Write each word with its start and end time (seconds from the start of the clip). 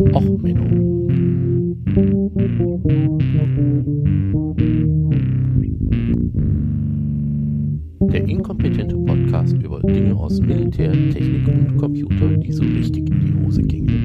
Och, 0.00 0.22
Menno. 0.22 1.08
Der 8.12 8.24
inkompetente 8.28 8.96
Podcast 8.96 9.54
über 9.54 9.80
Dinge 9.80 10.14
aus 10.14 10.38
Militär, 10.40 10.92
Technik 10.92 11.48
und 11.48 11.76
Computer, 11.78 12.28
die 12.28 12.52
so 12.52 12.62
richtig 12.62 13.10
in 13.10 13.20
die 13.20 13.44
Hose 13.44 13.62
gingen. 13.62 13.98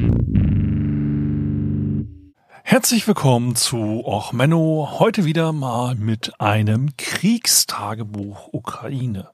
Herzlich 2.63 3.07
willkommen 3.07 3.55
zu 3.55 4.03
Och 4.03 4.33
Menno. 4.33 4.97
Heute 4.97 5.25
wieder 5.25 5.53
mal 5.53 5.93
mit 5.93 6.41
einem 6.41 6.97
Kriegstagebuch 6.97 8.51
Ukraine. 8.51 9.29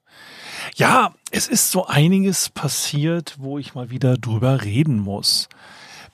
Ja, 0.76 1.14
es 1.32 1.48
ist 1.48 1.72
so 1.72 1.86
einiges 1.86 2.50
passiert, 2.50 3.38
wo 3.40 3.58
ich 3.58 3.76
mal 3.76 3.92
wieder 3.92 4.18
drüber 4.18 4.66
reden 4.66 5.00
muss. 5.00 5.48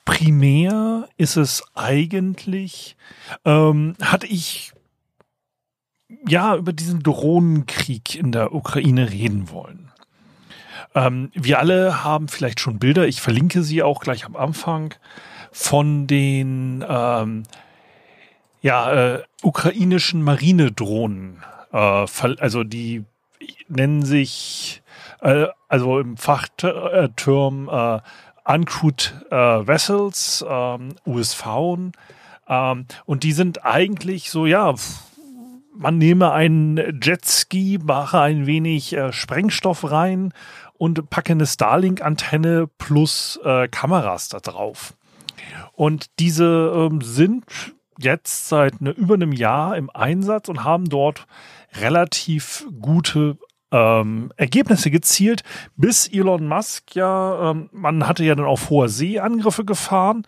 Primär 0.05 1.09
ist 1.17 1.35
es 1.35 1.63
eigentlich, 1.73 2.95
ähm, 3.43 3.95
hatte 4.01 4.27
ich 4.27 4.71
ja 6.27 6.55
über 6.55 6.73
diesen 6.73 7.01
Drohnenkrieg 7.01 8.15
in 8.15 8.31
der 8.31 8.53
Ukraine 8.53 9.09
reden 9.09 9.49
wollen. 9.49 9.91
Ähm, 10.93 11.31
wir 11.33 11.59
alle 11.59 12.03
haben 12.03 12.27
vielleicht 12.27 12.59
schon 12.59 12.79
Bilder, 12.79 13.07
ich 13.07 13.21
verlinke 13.21 13.63
sie 13.63 13.83
auch 13.83 13.99
gleich 13.99 14.25
am 14.25 14.35
Anfang, 14.35 14.93
von 15.51 16.05
den 16.05 16.85
ähm, 16.87 17.43
ja, 18.61 19.15
äh, 19.15 19.23
ukrainischen 19.41 20.21
Marinedrohnen. 20.21 21.43
Äh, 21.71 21.77
also 21.77 22.63
die 22.63 23.03
nennen 23.67 24.03
sich, 24.03 24.81
äh, 25.21 25.47
also 25.67 25.99
im 25.99 26.17
Fachterm 26.17 27.69
äh, 27.69 27.99
Uncrewed 28.45 29.13
äh, 29.31 29.35
Vessels, 29.35 30.45
ähm, 30.47 30.95
USV. 31.05 31.45
Ähm, 32.47 32.85
und 33.05 33.23
die 33.23 33.31
sind 33.33 33.65
eigentlich 33.65 34.29
so, 34.31 34.45
ja, 34.45 34.73
man 35.73 35.97
nehme 35.97 36.31
einen 36.31 37.01
Jetski, 37.01 37.79
mache 37.83 38.21
ein 38.21 38.45
wenig 38.45 38.93
äh, 38.93 39.11
Sprengstoff 39.11 39.91
rein 39.91 40.33
und 40.77 41.09
packe 41.09 41.33
eine 41.33 41.45
Starlink-Antenne 41.45 42.67
plus 42.77 43.39
äh, 43.43 43.67
Kameras 43.67 44.29
da 44.29 44.39
drauf. 44.39 44.93
Und 45.73 46.07
diese 46.19 46.71
ähm, 46.73 47.01
sind 47.01 47.45
jetzt 47.97 48.47
seit 48.47 48.81
ne, 48.81 48.91
über 48.91 49.15
einem 49.15 49.31
Jahr 49.31 49.75
im 49.77 49.89
Einsatz 49.89 50.49
und 50.49 50.63
haben 50.63 50.85
dort 50.85 51.27
relativ 51.79 52.67
gute 52.81 53.37
ähm, 53.75 54.31
Ergebnisse 54.37 54.89
gezielt, 54.89 55.43
bis 55.75 56.07
Elon 56.07 56.47
Musk 56.47 56.95
ja, 56.95 57.51
ähm, 57.51 57.69
man 57.73 58.07
hatte 58.07 58.23
ja 58.23 58.33
dann 58.33 58.45
auf 58.45 58.69
hoher 58.69 58.87
See 58.87 59.19
Angriffe 59.19 59.65
gefahren. 59.65 60.23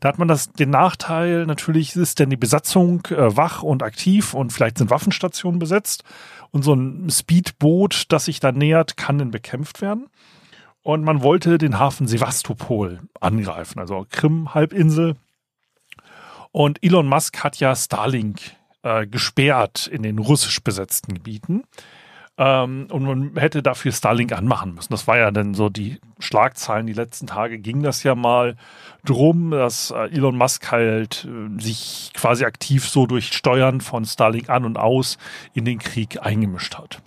Da 0.00 0.08
hat 0.08 0.18
man 0.18 0.28
das, 0.28 0.52
den 0.52 0.70
Nachteil, 0.70 1.46
natürlich 1.46 1.96
ist 1.96 2.18
denn 2.18 2.30
die 2.30 2.36
Besatzung 2.36 3.06
äh, 3.06 3.36
wach 3.36 3.62
und 3.62 3.82
aktiv 3.82 4.34
und 4.34 4.52
vielleicht 4.52 4.78
sind 4.78 4.90
Waffenstationen 4.90 5.58
besetzt 5.58 6.04
und 6.50 6.62
so 6.62 6.74
ein 6.74 7.08
Speedboot, 7.10 8.04
das 8.08 8.26
sich 8.26 8.40
da 8.40 8.52
nähert, 8.52 8.96
kann 8.96 9.18
dann 9.18 9.30
bekämpft 9.30 9.80
werden. 9.80 10.08
Und 10.82 11.04
man 11.04 11.22
wollte 11.22 11.58
den 11.58 11.78
Hafen 11.78 12.06
Sevastopol 12.06 13.00
angreifen, 13.20 13.78
also 13.78 14.06
Krim-Halbinsel. 14.10 15.16
Und 16.52 16.82
Elon 16.82 17.06
Musk 17.06 17.44
hat 17.44 17.60
ja 17.60 17.76
Starlink 17.76 18.40
äh, 18.82 19.06
gesperrt 19.06 19.86
in 19.86 20.02
den 20.02 20.18
russisch 20.18 20.62
besetzten 20.62 21.14
Gebieten. 21.14 21.64
Ähm, 22.40 22.86
und 22.90 23.04
man 23.04 23.36
hätte 23.36 23.62
dafür 23.62 23.92
Starlink 23.92 24.32
anmachen 24.32 24.74
müssen. 24.74 24.94
Das 24.94 25.06
war 25.06 25.18
ja 25.18 25.30
dann 25.30 25.52
so 25.52 25.68
die 25.68 26.00
Schlagzeilen. 26.20 26.86
Die 26.86 26.94
letzten 26.94 27.26
Tage 27.26 27.58
ging 27.58 27.82
das 27.82 28.02
ja 28.02 28.14
mal 28.14 28.56
drum, 29.04 29.50
dass 29.50 29.90
äh, 29.90 30.08
Elon 30.10 30.38
Musk 30.38 30.72
halt 30.72 31.28
äh, 31.28 31.60
sich 31.60 32.10
quasi 32.14 32.46
aktiv 32.46 32.88
so 32.88 33.04
durch 33.06 33.34
Steuern 33.34 33.82
von 33.82 34.06
Starlink 34.06 34.48
an 34.48 34.64
und 34.64 34.78
aus 34.78 35.18
in 35.52 35.66
den 35.66 35.78
Krieg 35.78 36.24
eingemischt 36.24 36.78
hat. 36.78 37.02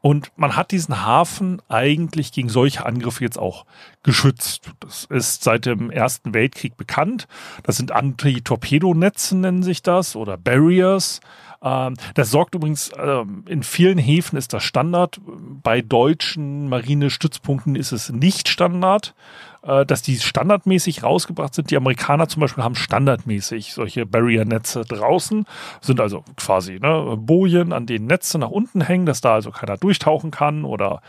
Und 0.00 0.30
man 0.36 0.54
hat 0.54 0.70
diesen 0.70 1.04
Hafen 1.04 1.60
eigentlich 1.68 2.30
gegen 2.30 2.48
solche 2.48 2.86
Angriffe 2.86 3.24
jetzt 3.24 3.40
auch 3.40 3.66
geschützt. 4.04 4.70
Das 4.78 5.06
ist 5.06 5.42
seit 5.42 5.66
dem 5.66 5.90
Ersten 5.90 6.34
Weltkrieg 6.34 6.76
bekannt. 6.76 7.26
Das 7.64 7.78
sind 7.78 7.90
Anti-Torpedonetze, 7.90 9.36
nennen 9.36 9.64
sich 9.64 9.82
das, 9.82 10.14
oder 10.14 10.36
Barriers. 10.36 11.20
Ähm, 11.62 11.94
das 12.14 12.30
sorgt 12.30 12.54
übrigens, 12.54 12.90
ähm, 12.98 13.44
in 13.46 13.62
vielen 13.62 13.98
Häfen 13.98 14.36
ist 14.36 14.52
das 14.52 14.64
Standard. 14.64 15.20
Bei 15.24 15.80
deutschen 15.80 16.68
Marinestützpunkten 16.68 17.76
ist 17.76 17.92
es 17.92 18.10
nicht 18.10 18.48
Standard, 18.48 19.14
äh, 19.62 19.86
dass 19.86 20.02
die 20.02 20.18
standardmäßig 20.18 21.02
rausgebracht 21.02 21.54
sind. 21.54 21.70
Die 21.70 21.76
Amerikaner 21.76 22.28
zum 22.28 22.40
Beispiel 22.40 22.64
haben 22.64 22.74
standardmäßig 22.74 23.74
solche 23.74 24.06
Barrier-Netze 24.06 24.82
draußen, 24.82 25.46
sind 25.80 26.00
also 26.00 26.24
quasi 26.36 26.80
ne, 26.80 27.16
Bojen, 27.16 27.72
an 27.72 27.86
denen 27.86 28.06
Netze 28.06 28.38
nach 28.38 28.50
unten 28.50 28.80
hängen, 28.80 29.06
dass 29.06 29.20
da 29.20 29.34
also 29.34 29.50
keiner 29.52 29.76
durchtauchen 29.76 30.32
kann 30.32 30.64
oder 30.64 31.00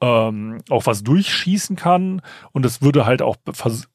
ähm, 0.00 0.58
auch 0.70 0.86
was 0.86 1.04
durchschießen 1.04 1.76
kann. 1.76 2.22
Und 2.52 2.66
es 2.66 2.82
würde 2.82 3.06
halt 3.06 3.22
auch, 3.22 3.36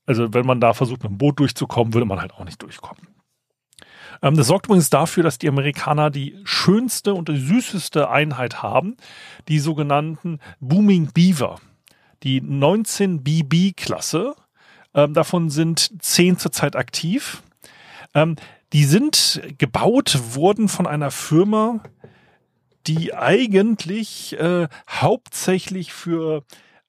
also 0.05 0.33
wenn 0.33 0.45
man 0.45 0.61
da 0.61 0.73
versucht, 0.73 1.03
mit 1.03 1.11
dem 1.11 1.17
Boot 1.17 1.39
durchzukommen, 1.39 1.93
würde 1.93 2.05
man 2.05 2.21
halt 2.21 2.33
auch 2.33 2.45
nicht 2.45 2.61
durchkommen. 2.61 3.14
Ähm, 4.21 4.35
das 4.35 4.47
sorgt 4.47 4.67
übrigens 4.67 4.89
dafür, 4.89 5.23
dass 5.23 5.37
die 5.37 5.49
Amerikaner 5.49 6.09
die 6.09 6.39
schönste 6.43 7.13
und 7.13 7.29
die 7.29 7.37
süßeste 7.39 8.09
Einheit 8.09 8.61
haben, 8.63 8.97
die 9.47 9.59
sogenannten 9.59 10.39
Booming 10.59 11.11
Beaver. 11.13 11.59
Die 12.23 12.41
19 12.41 13.23
BB-Klasse. 13.23 14.35
Ähm, 14.93 15.13
davon 15.13 15.49
sind 15.49 16.03
10 16.03 16.37
zurzeit 16.37 16.75
aktiv. 16.75 17.43
Ähm, 18.13 18.35
die 18.73 18.85
sind 18.85 19.41
gebaut 19.57 20.19
worden 20.35 20.67
von 20.67 20.87
einer 20.87 21.11
Firma, 21.11 21.81
die 22.87 23.13
eigentlich 23.13 24.37
äh, 24.39 24.67
hauptsächlich 24.89 25.93
für 25.93 26.43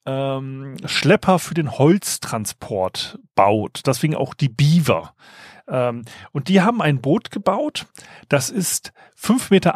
ähm, 0.06 0.76
Schlepper 0.86 1.38
für 1.38 1.54
den 1.54 1.78
Holztransport 1.78 3.18
baut. 3.34 3.82
Deswegen 3.86 4.14
auch 4.14 4.34
die 4.34 4.48
Beaver. 4.48 5.14
Ähm, 5.68 6.04
und 6.32 6.48
die 6.48 6.62
haben 6.62 6.80
ein 6.80 7.00
Boot 7.00 7.30
gebaut, 7.30 7.86
das 8.28 8.50
ist 8.50 8.92
5,80 9.20 9.50
Meter 9.50 9.74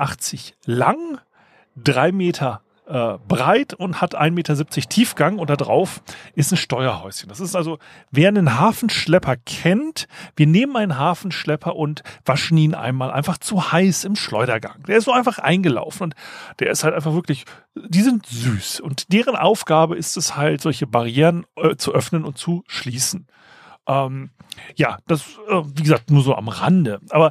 lang, 0.65 1.21
3 1.77 2.13
Meter 2.13 2.63
äh, 2.91 3.19
breit 3.29 3.73
und 3.73 4.01
hat 4.01 4.19
1,70 4.19 4.31
Meter 4.33 4.67
Tiefgang 4.89 5.39
und 5.39 5.49
da 5.49 5.55
drauf 5.55 6.03
ist 6.35 6.53
ein 6.53 6.57
Steuerhäuschen. 6.57 7.29
Das 7.29 7.39
ist 7.39 7.55
also, 7.55 7.79
wer 8.11 8.29
einen 8.29 8.59
Hafenschlepper 8.59 9.37
kennt, 9.37 10.09
wir 10.35 10.49
nehmen 10.49 10.77
einen 10.77 10.99
Hafenschlepper 10.99 11.77
und 11.77 12.03
waschen 12.25 12.59
ihn 12.59 12.75
einmal 12.75 13.13
einfach 13.13 13.39
zu 13.39 13.71
heiß 13.71 14.05
im 14.05 14.17
Schleudergang. 14.17 14.83
Der 14.89 14.99
ist 14.99 15.05
so 15.05 15.13
einfach 15.13 15.39
eingelaufen 15.39 16.03
und 16.03 16.15
der 16.59 16.71
ist 16.71 16.83
halt 16.83 16.95
einfach 16.95 17.15
wirklich, 17.15 17.45
die 17.77 18.03
sind 18.03 18.27
süß 18.27 18.81
und 18.81 19.13
deren 19.13 19.37
Aufgabe 19.37 19.97
ist 19.97 20.17
es 20.17 20.37
halt, 20.37 20.61
solche 20.61 20.89
Barrieren 20.89 21.47
äh, 21.57 21.77
zu 21.77 21.95
öffnen 21.95 22.25
und 22.25 22.39
zu 22.39 22.65
schließen. 22.67 23.29
Ähm, 23.87 24.31
ja, 24.75 24.99
das, 25.07 25.39
äh, 25.49 25.63
wie 25.77 25.83
gesagt, 25.83 26.11
nur 26.11 26.23
so 26.23 26.35
am 26.35 26.49
Rande. 26.49 27.01
Aber 27.11 27.31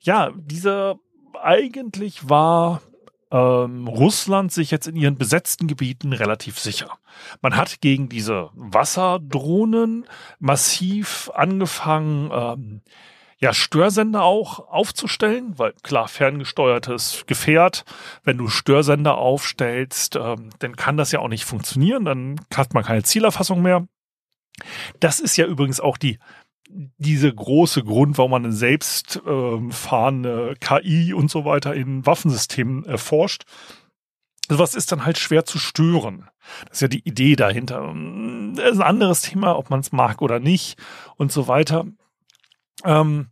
ja, 0.00 0.32
dieser 0.34 0.96
eigentlich 1.40 2.28
war 2.28 2.82
ähm, 3.30 3.86
Russland 3.86 4.52
sich 4.52 4.70
jetzt 4.70 4.88
in 4.88 4.96
ihren 4.96 5.16
besetzten 5.16 5.66
Gebieten 5.66 6.12
relativ 6.12 6.58
sicher. 6.58 6.98
Man 7.40 7.56
hat 7.56 7.80
gegen 7.80 8.08
diese 8.08 8.50
Wasserdrohnen 8.54 10.06
massiv 10.38 11.30
angefangen, 11.34 12.30
ähm, 12.32 12.80
ja, 13.38 13.54
Störsender 13.54 14.22
auch 14.22 14.68
aufzustellen, 14.68 15.58
weil 15.58 15.72
klar, 15.82 16.08
ferngesteuertes 16.08 17.24
Gefährt, 17.26 17.84
wenn 18.22 18.36
du 18.36 18.48
Störsender 18.48 19.16
aufstellst, 19.16 20.16
ähm, 20.16 20.50
dann 20.58 20.76
kann 20.76 20.98
das 20.98 21.10
ja 21.10 21.20
auch 21.20 21.28
nicht 21.28 21.44
funktionieren, 21.44 22.04
dann 22.04 22.40
hat 22.54 22.74
man 22.74 22.84
keine 22.84 23.02
Zielerfassung 23.02 23.62
mehr. 23.62 23.86
Das 24.98 25.20
ist 25.20 25.38
ja 25.38 25.46
übrigens 25.46 25.80
auch 25.80 25.96
die 25.96 26.18
diese 26.98 27.32
große 27.32 27.82
Grund, 27.82 28.18
warum 28.18 28.30
man 28.30 28.52
selbst 28.52 29.20
ähm, 29.26 29.72
fahrende 29.72 30.54
KI 30.60 31.12
und 31.12 31.30
so 31.30 31.44
weiter 31.44 31.74
in 31.74 32.06
Waffensystemen 32.06 32.84
erforscht. 32.84 33.44
Sowas 34.48 34.74
ist 34.74 34.90
dann 34.90 35.04
halt 35.04 35.18
schwer 35.18 35.44
zu 35.44 35.58
stören. 35.58 36.28
Das 36.64 36.78
ist 36.78 36.80
ja 36.82 36.88
die 36.88 37.06
Idee 37.06 37.36
dahinter. 37.36 37.94
Das 38.54 38.72
ist 38.72 38.80
ein 38.80 38.86
anderes 38.86 39.22
Thema, 39.22 39.56
ob 39.56 39.70
man 39.70 39.80
es 39.80 39.92
mag 39.92 40.22
oder 40.22 40.40
nicht 40.40 40.78
und 41.16 41.30
so 41.30 41.46
weiter. 41.46 41.86
Ähm, 42.84 43.28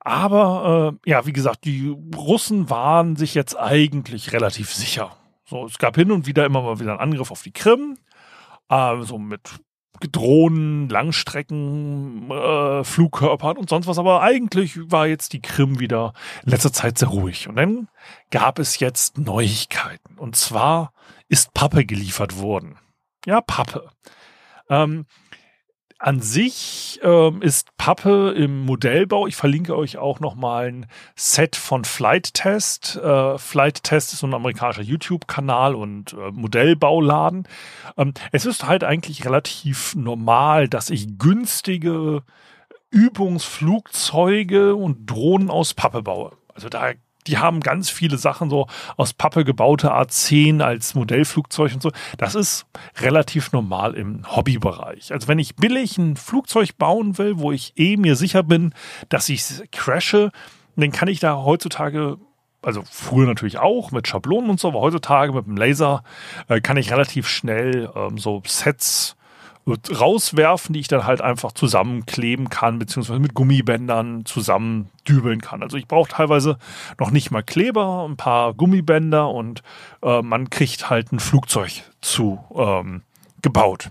aber 0.00 0.98
äh, 1.04 1.10
ja, 1.10 1.26
wie 1.26 1.32
gesagt, 1.32 1.64
die 1.64 1.94
Russen 2.16 2.70
waren 2.70 3.16
sich 3.16 3.34
jetzt 3.34 3.56
eigentlich 3.56 4.32
relativ 4.32 4.72
sicher. 4.72 5.16
So, 5.44 5.66
es 5.66 5.78
gab 5.78 5.96
hin 5.96 6.10
und 6.10 6.26
wieder 6.26 6.44
immer 6.44 6.62
mal 6.62 6.80
wieder 6.80 6.92
einen 6.92 7.00
Angriff 7.00 7.30
auf 7.30 7.42
die 7.42 7.52
Krim, 7.52 7.96
äh, 8.68 9.02
so 9.02 9.18
mit 9.18 9.60
Drohnen, 10.00 10.88
Langstrecken, 10.88 12.30
äh, 12.30 12.84
Flugkörpern 12.84 13.56
und 13.56 13.68
sonst 13.68 13.86
was. 13.86 13.98
Aber 13.98 14.22
eigentlich 14.22 14.78
war 14.90 15.06
jetzt 15.06 15.32
die 15.32 15.40
Krim 15.40 15.78
wieder 15.80 16.12
in 16.44 16.50
letzter 16.50 16.72
Zeit 16.72 16.98
sehr 16.98 17.08
ruhig. 17.08 17.48
Und 17.48 17.56
dann 17.56 17.88
gab 18.30 18.58
es 18.58 18.78
jetzt 18.78 19.18
Neuigkeiten. 19.18 20.18
Und 20.18 20.36
zwar 20.36 20.92
ist 21.28 21.54
Pappe 21.54 21.84
geliefert 21.84 22.38
worden. 22.38 22.78
Ja, 23.24 23.40
Pappe. 23.40 23.90
Ähm, 24.68 25.06
an 26.06 26.20
sich 26.20 27.00
ähm, 27.02 27.42
ist 27.42 27.76
Pappe 27.78 28.30
im 28.30 28.64
Modellbau. 28.64 29.26
Ich 29.26 29.34
verlinke 29.34 29.76
euch 29.76 29.98
auch 29.98 30.20
nochmal 30.20 30.68
ein 30.68 30.86
Set 31.16 31.56
von 31.56 31.84
Flight 31.84 32.32
Test. 32.32 32.94
Äh, 32.94 33.38
Flight 33.38 33.82
Test 33.82 34.12
ist 34.12 34.20
so 34.20 34.28
ein 34.28 34.34
amerikanischer 34.34 34.82
YouTube-Kanal 34.82 35.74
und 35.74 36.12
äh, 36.12 36.30
Modellbauladen. 36.30 37.48
Ähm, 37.96 38.14
es 38.30 38.46
ist 38.46 38.68
halt 38.68 38.84
eigentlich 38.84 39.24
relativ 39.24 39.96
normal, 39.96 40.68
dass 40.68 40.90
ich 40.90 41.18
günstige 41.18 42.22
Übungsflugzeuge 42.90 44.76
und 44.76 45.10
Drohnen 45.10 45.50
aus 45.50 45.74
Pappe 45.74 46.02
baue. 46.02 46.36
Also 46.54 46.68
da 46.68 46.92
die 47.26 47.38
haben 47.38 47.60
ganz 47.60 47.90
viele 47.90 48.18
Sachen 48.18 48.50
so 48.50 48.66
aus 48.96 49.12
Pappe 49.12 49.44
gebaute 49.44 49.92
A10 49.92 50.62
als 50.62 50.94
Modellflugzeug 50.94 51.74
und 51.74 51.82
so. 51.82 51.90
Das 52.18 52.34
ist 52.34 52.66
relativ 53.00 53.52
normal 53.52 53.94
im 53.94 54.24
Hobbybereich. 54.34 55.12
Also 55.12 55.28
wenn 55.28 55.38
ich 55.38 55.56
billig 55.56 55.98
ein 55.98 56.16
Flugzeug 56.16 56.76
bauen 56.78 57.18
will, 57.18 57.38
wo 57.38 57.52
ich 57.52 57.72
eh 57.76 57.96
mir 57.96 58.16
sicher 58.16 58.42
bin, 58.42 58.72
dass 59.08 59.28
ich 59.28 59.44
crashe, 59.72 60.30
dann 60.76 60.92
kann 60.92 61.08
ich 61.08 61.20
da 61.20 61.36
heutzutage 61.36 62.18
also 62.62 62.82
früher 62.90 63.26
natürlich 63.26 63.58
auch 63.58 63.92
mit 63.92 64.08
Schablonen 64.08 64.50
und 64.50 64.58
so, 64.58 64.68
aber 64.68 64.80
heutzutage 64.80 65.32
mit 65.32 65.46
dem 65.46 65.56
Laser 65.56 66.02
äh, 66.48 66.60
kann 66.60 66.76
ich 66.76 66.90
relativ 66.90 67.28
schnell 67.28 67.88
ähm, 67.94 68.18
so 68.18 68.42
Sets 68.44 69.16
rauswerfen, 69.66 70.72
die 70.72 70.80
ich 70.80 70.88
dann 70.88 71.06
halt 71.06 71.20
einfach 71.20 71.52
zusammenkleben 71.52 72.48
kann, 72.50 72.78
beziehungsweise 72.78 73.18
mit 73.18 73.34
Gummibändern 73.34 74.24
zusammendübeln 74.24 75.40
kann. 75.40 75.62
Also 75.62 75.76
ich 75.76 75.88
brauche 75.88 76.10
teilweise 76.10 76.58
noch 76.98 77.10
nicht 77.10 77.30
mal 77.30 77.42
Kleber, 77.42 78.06
ein 78.08 78.16
paar 78.16 78.54
Gummibänder 78.54 79.28
und 79.28 79.62
äh, 80.02 80.22
man 80.22 80.50
kriegt 80.50 80.88
halt 80.88 81.12
ein 81.12 81.18
Flugzeug 81.18 81.82
zu 82.00 82.38
ähm, 82.54 83.02
gebaut. 83.42 83.90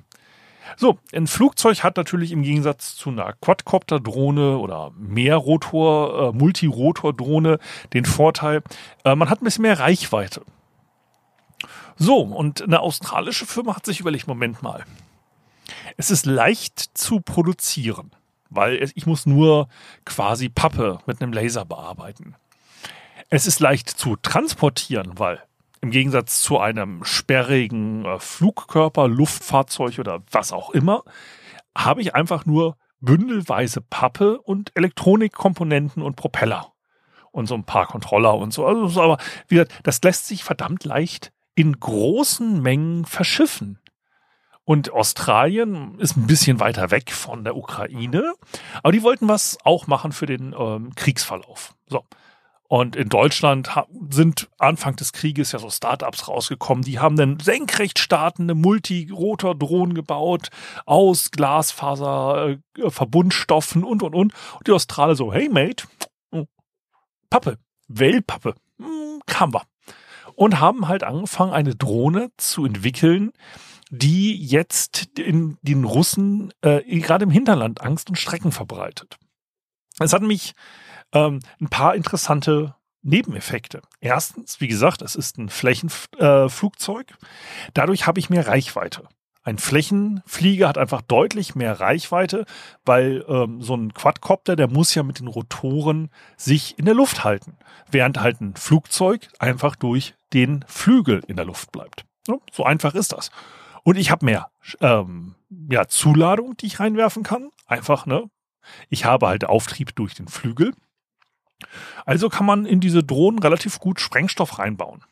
So, 0.77 0.97
ein 1.13 1.27
Flugzeug 1.27 1.83
hat 1.83 1.97
natürlich 1.97 2.31
im 2.31 2.41
Gegensatz 2.41 2.95
zu 2.95 3.09
einer 3.09 3.33
Quadcopter-Drohne 3.33 4.57
oder 4.57 4.91
Mehrrotor, 4.97 6.29
äh, 6.33 6.37
Multirotor-Drohne 6.37 7.59
den 7.93 8.05
Vorteil, 8.05 8.61
äh, 9.03 9.15
man 9.15 9.29
hat 9.29 9.41
ein 9.41 9.45
bisschen 9.45 9.61
mehr 9.61 9.79
Reichweite. 9.79 10.41
So, 11.97 12.19
und 12.21 12.61
eine 12.61 12.81
australische 12.81 13.45
Firma 13.45 13.75
hat 13.75 13.85
sich 13.85 14.01
überlegt, 14.01 14.27
Moment 14.27 14.61
mal, 14.63 14.83
es 15.97 16.11
ist 16.11 16.25
leicht 16.25 16.79
zu 16.79 17.21
produzieren, 17.21 18.11
weil 18.49 18.91
ich 18.95 19.05
muss 19.05 19.25
nur 19.25 19.67
quasi 20.05 20.49
Pappe 20.49 20.99
mit 21.05 21.21
einem 21.21 21.33
Laser 21.33 21.65
bearbeiten. 21.65 22.35
Es 23.29 23.47
ist 23.47 23.59
leicht 23.59 23.89
zu 23.89 24.15
transportieren, 24.17 25.17
weil 25.17 25.41
im 25.81 25.91
Gegensatz 25.91 26.41
zu 26.41 26.59
einem 26.59 27.03
sperrigen 27.03 28.05
äh, 28.05 28.19
Flugkörper, 28.19 29.07
Luftfahrzeug 29.07 29.99
oder 29.99 30.23
was 30.31 30.51
auch 30.51 30.71
immer, 30.71 31.03
habe 31.77 32.01
ich 32.01 32.15
einfach 32.15 32.45
nur 32.45 32.77
bündelweise 33.01 33.81
Pappe 33.81 34.41
und 34.41 34.71
Elektronikkomponenten 34.75 36.01
und 36.01 36.15
Propeller 36.15 36.73
und 37.31 37.47
so 37.47 37.55
ein 37.55 37.65
paar 37.65 37.85
Controller 37.85 38.35
und 38.35 38.53
so. 38.53 38.65
Also, 38.65 39.01
aber 39.01 39.17
wie 39.47 39.55
gesagt, 39.55 39.79
das 39.83 40.01
lässt 40.01 40.27
sich 40.27 40.43
verdammt 40.43 40.85
leicht 40.85 41.31
in 41.53 41.79
großen 41.79 42.61
Mengen 42.61 43.05
verschiffen. 43.05 43.79
Und 44.65 44.91
Australien 44.91 45.99
ist 45.99 46.17
ein 46.17 46.27
bisschen 46.27 46.59
weiter 46.59 46.89
weg 46.91 47.11
von 47.11 47.43
der 47.43 47.55
Ukraine, 47.55 48.33
aber 48.81 48.91
die 48.91 49.03
wollten 49.03 49.27
was 49.27 49.57
auch 49.63 49.85
machen 49.85 50.11
für 50.11 50.25
den 50.25 50.55
ähm, 50.57 50.93
Kriegsverlauf. 50.95 51.75
So. 51.87 52.03
Und 52.67 52.95
in 52.95 53.09
Deutschland 53.09 53.69
sind 54.09 54.49
Anfang 54.57 54.95
des 54.95 55.13
Krieges 55.13 55.51
ja 55.51 55.59
so 55.59 55.69
Startups 55.69 56.27
rausgekommen, 56.27 56.83
die 56.83 56.97
haben 56.97 57.15
dann 57.15 57.39
senkrecht 57.39 57.99
startende 57.99 58.55
Multirotor-Drohnen 58.55 59.93
gebaut 59.93 60.49
aus 60.87 61.29
Glasfaser, 61.29 62.49
äh, 62.49 62.81
und 62.81 63.85
und 63.85 64.01
und. 64.01 64.15
Und 64.15 64.33
die 64.65 64.71
Australier 64.71 65.15
so, 65.15 65.31
hey 65.31 65.47
Mate, 65.47 65.85
Pappe, 67.29 67.59
Wellpappe, 67.87 68.55
hm, 68.79 69.21
kam 69.27 69.53
wir. 69.53 69.63
Und 70.35 70.59
haben 70.59 70.87
halt 70.87 71.03
angefangen, 71.03 71.53
eine 71.53 71.75
Drohne 71.75 72.29
zu 72.37 72.65
entwickeln, 72.65 73.31
die 73.89 74.35
jetzt 74.35 75.19
in 75.19 75.57
den 75.61 75.83
Russen 75.83 76.51
äh, 76.61 76.81
gerade 76.99 77.23
im 77.23 77.29
Hinterland 77.31 77.81
Angst 77.81 78.09
und 78.09 78.17
Strecken 78.17 78.51
verbreitet. 78.51 79.17
Es 79.99 80.11
hat 80.11 80.21
mich 80.21 80.53
ähm, 81.13 81.39
ein 81.61 81.69
paar 81.69 81.95
interessante 81.95 82.75
Nebeneffekte. 83.01 83.81
Erstens, 84.01 84.59
wie 84.59 84.67
gesagt, 84.67 85.01
es 85.01 85.15
ist 85.15 85.37
ein 85.37 85.49
Flächenflugzeug. 85.49 87.11
Äh, 87.11 87.71
Dadurch 87.73 88.07
habe 88.07 88.19
ich 88.19 88.29
mehr 88.29 88.47
Reichweite. 88.47 89.07
Ein 89.43 89.59
Flächenflieger 89.59 90.67
hat 90.67 90.79
einfach 90.79 91.03
deutlich 91.03 91.53
mehr 91.53 91.79
Reichweite, 91.79 92.45
weil 92.83 93.23
ähm, 93.27 93.61
so 93.61 93.75
ein 93.75 93.93
Quadcopter, 93.93 94.55
der 94.55 94.67
muss 94.67 94.95
ja 94.95 95.03
mit 95.03 95.19
den 95.19 95.27
Rotoren 95.27 96.09
sich 96.35 96.79
in 96.79 96.85
der 96.85 96.95
Luft 96.95 97.23
halten, 97.23 97.55
während 97.91 98.19
halt 98.19 98.41
ein 98.41 98.55
Flugzeug 98.55 99.29
einfach 99.37 99.75
durch 99.75 100.15
den 100.35 100.63
Flügel 100.67 101.23
in 101.27 101.37
der 101.37 101.45
Luft 101.45 101.71
bleibt. 101.71 102.05
So 102.51 102.63
einfach 102.63 102.93
ist 102.93 103.13
das. 103.13 103.31
Und 103.83 103.97
ich 103.97 104.11
habe 104.11 104.25
mehr 104.25 104.51
ähm, 104.81 105.35
ja, 105.69 105.87
Zuladung, 105.87 106.57
die 106.57 106.65
ich 106.65 106.79
reinwerfen 106.79 107.23
kann. 107.23 107.49
Einfach, 107.65 108.05
ne? 108.05 108.29
Ich 108.89 109.05
habe 109.05 109.27
halt 109.27 109.45
Auftrieb 109.45 109.95
durch 109.95 110.15
den 110.15 110.27
Flügel. 110.27 110.73
Also 112.05 112.29
kann 112.29 112.45
man 112.45 112.65
in 112.65 112.79
diese 112.79 113.03
Drohnen 113.03 113.39
relativ 113.39 113.79
gut 113.79 113.99
Sprengstoff 113.99 114.59
reinbauen. 114.59 115.03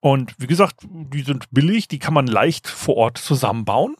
Und 0.00 0.34
wie 0.38 0.46
gesagt, 0.46 0.76
die 0.82 1.22
sind 1.22 1.50
billig, 1.50 1.88
die 1.88 1.98
kann 1.98 2.14
man 2.14 2.26
leicht 2.26 2.68
vor 2.68 2.96
Ort 2.96 3.18
zusammenbauen. 3.18 3.96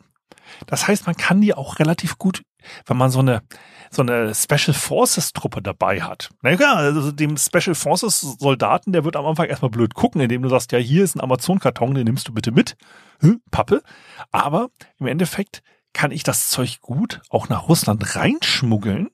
Das 0.66 0.86
heißt, 0.86 1.06
man 1.06 1.16
kann 1.16 1.40
die 1.40 1.54
auch 1.54 1.78
relativ 1.78 2.18
gut, 2.18 2.42
wenn 2.86 2.96
man 2.96 3.10
so 3.10 3.20
eine, 3.20 3.42
so 3.90 4.02
eine 4.02 4.34
Special 4.34 4.74
Forces 4.74 5.32
Truppe 5.32 5.62
dabei 5.62 6.02
hat. 6.02 6.30
Na 6.42 6.52
ja, 6.52 6.74
also 6.74 7.12
dem 7.12 7.36
Special 7.36 7.74
Forces 7.74 8.20
Soldaten, 8.20 8.92
der 8.92 9.04
wird 9.04 9.16
am 9.16 9.26
Anfang 9.26 9.46
erstmal 9.46 9.70
blöd 9.70 9.94
gucken, 9.94 10.20
indem 10.20 10.42
du 10.42 10.48
sagst, 10.48 10.72
ja, 10.72 10.78
hier 10.78 11.04
ist 11.04 11.16
ein 11.16 11.20
Amazon-Karton, 11.20 11.94
den 11.94 12.04
nimmst 12.04 12.28
du 12.28 12.32
bitte 12.32 12.52
mit. 12.52 12.76
Hm, 13.20 13.40
Pappe. 13.50 13.82
Aber 14.30 14.68
im 14.98 15.06
Endeffekt 15.06 15.62
kann 15.92 16.10
ich 16.10 16.22
das 16.22 16.48
Zeug 16.48 16.80
gut 16.80 17.22
auch 17.30 17.48
nach 17.48 17.68
Russland 17.68 18.16
reinschmuggeln, 18.16 19.10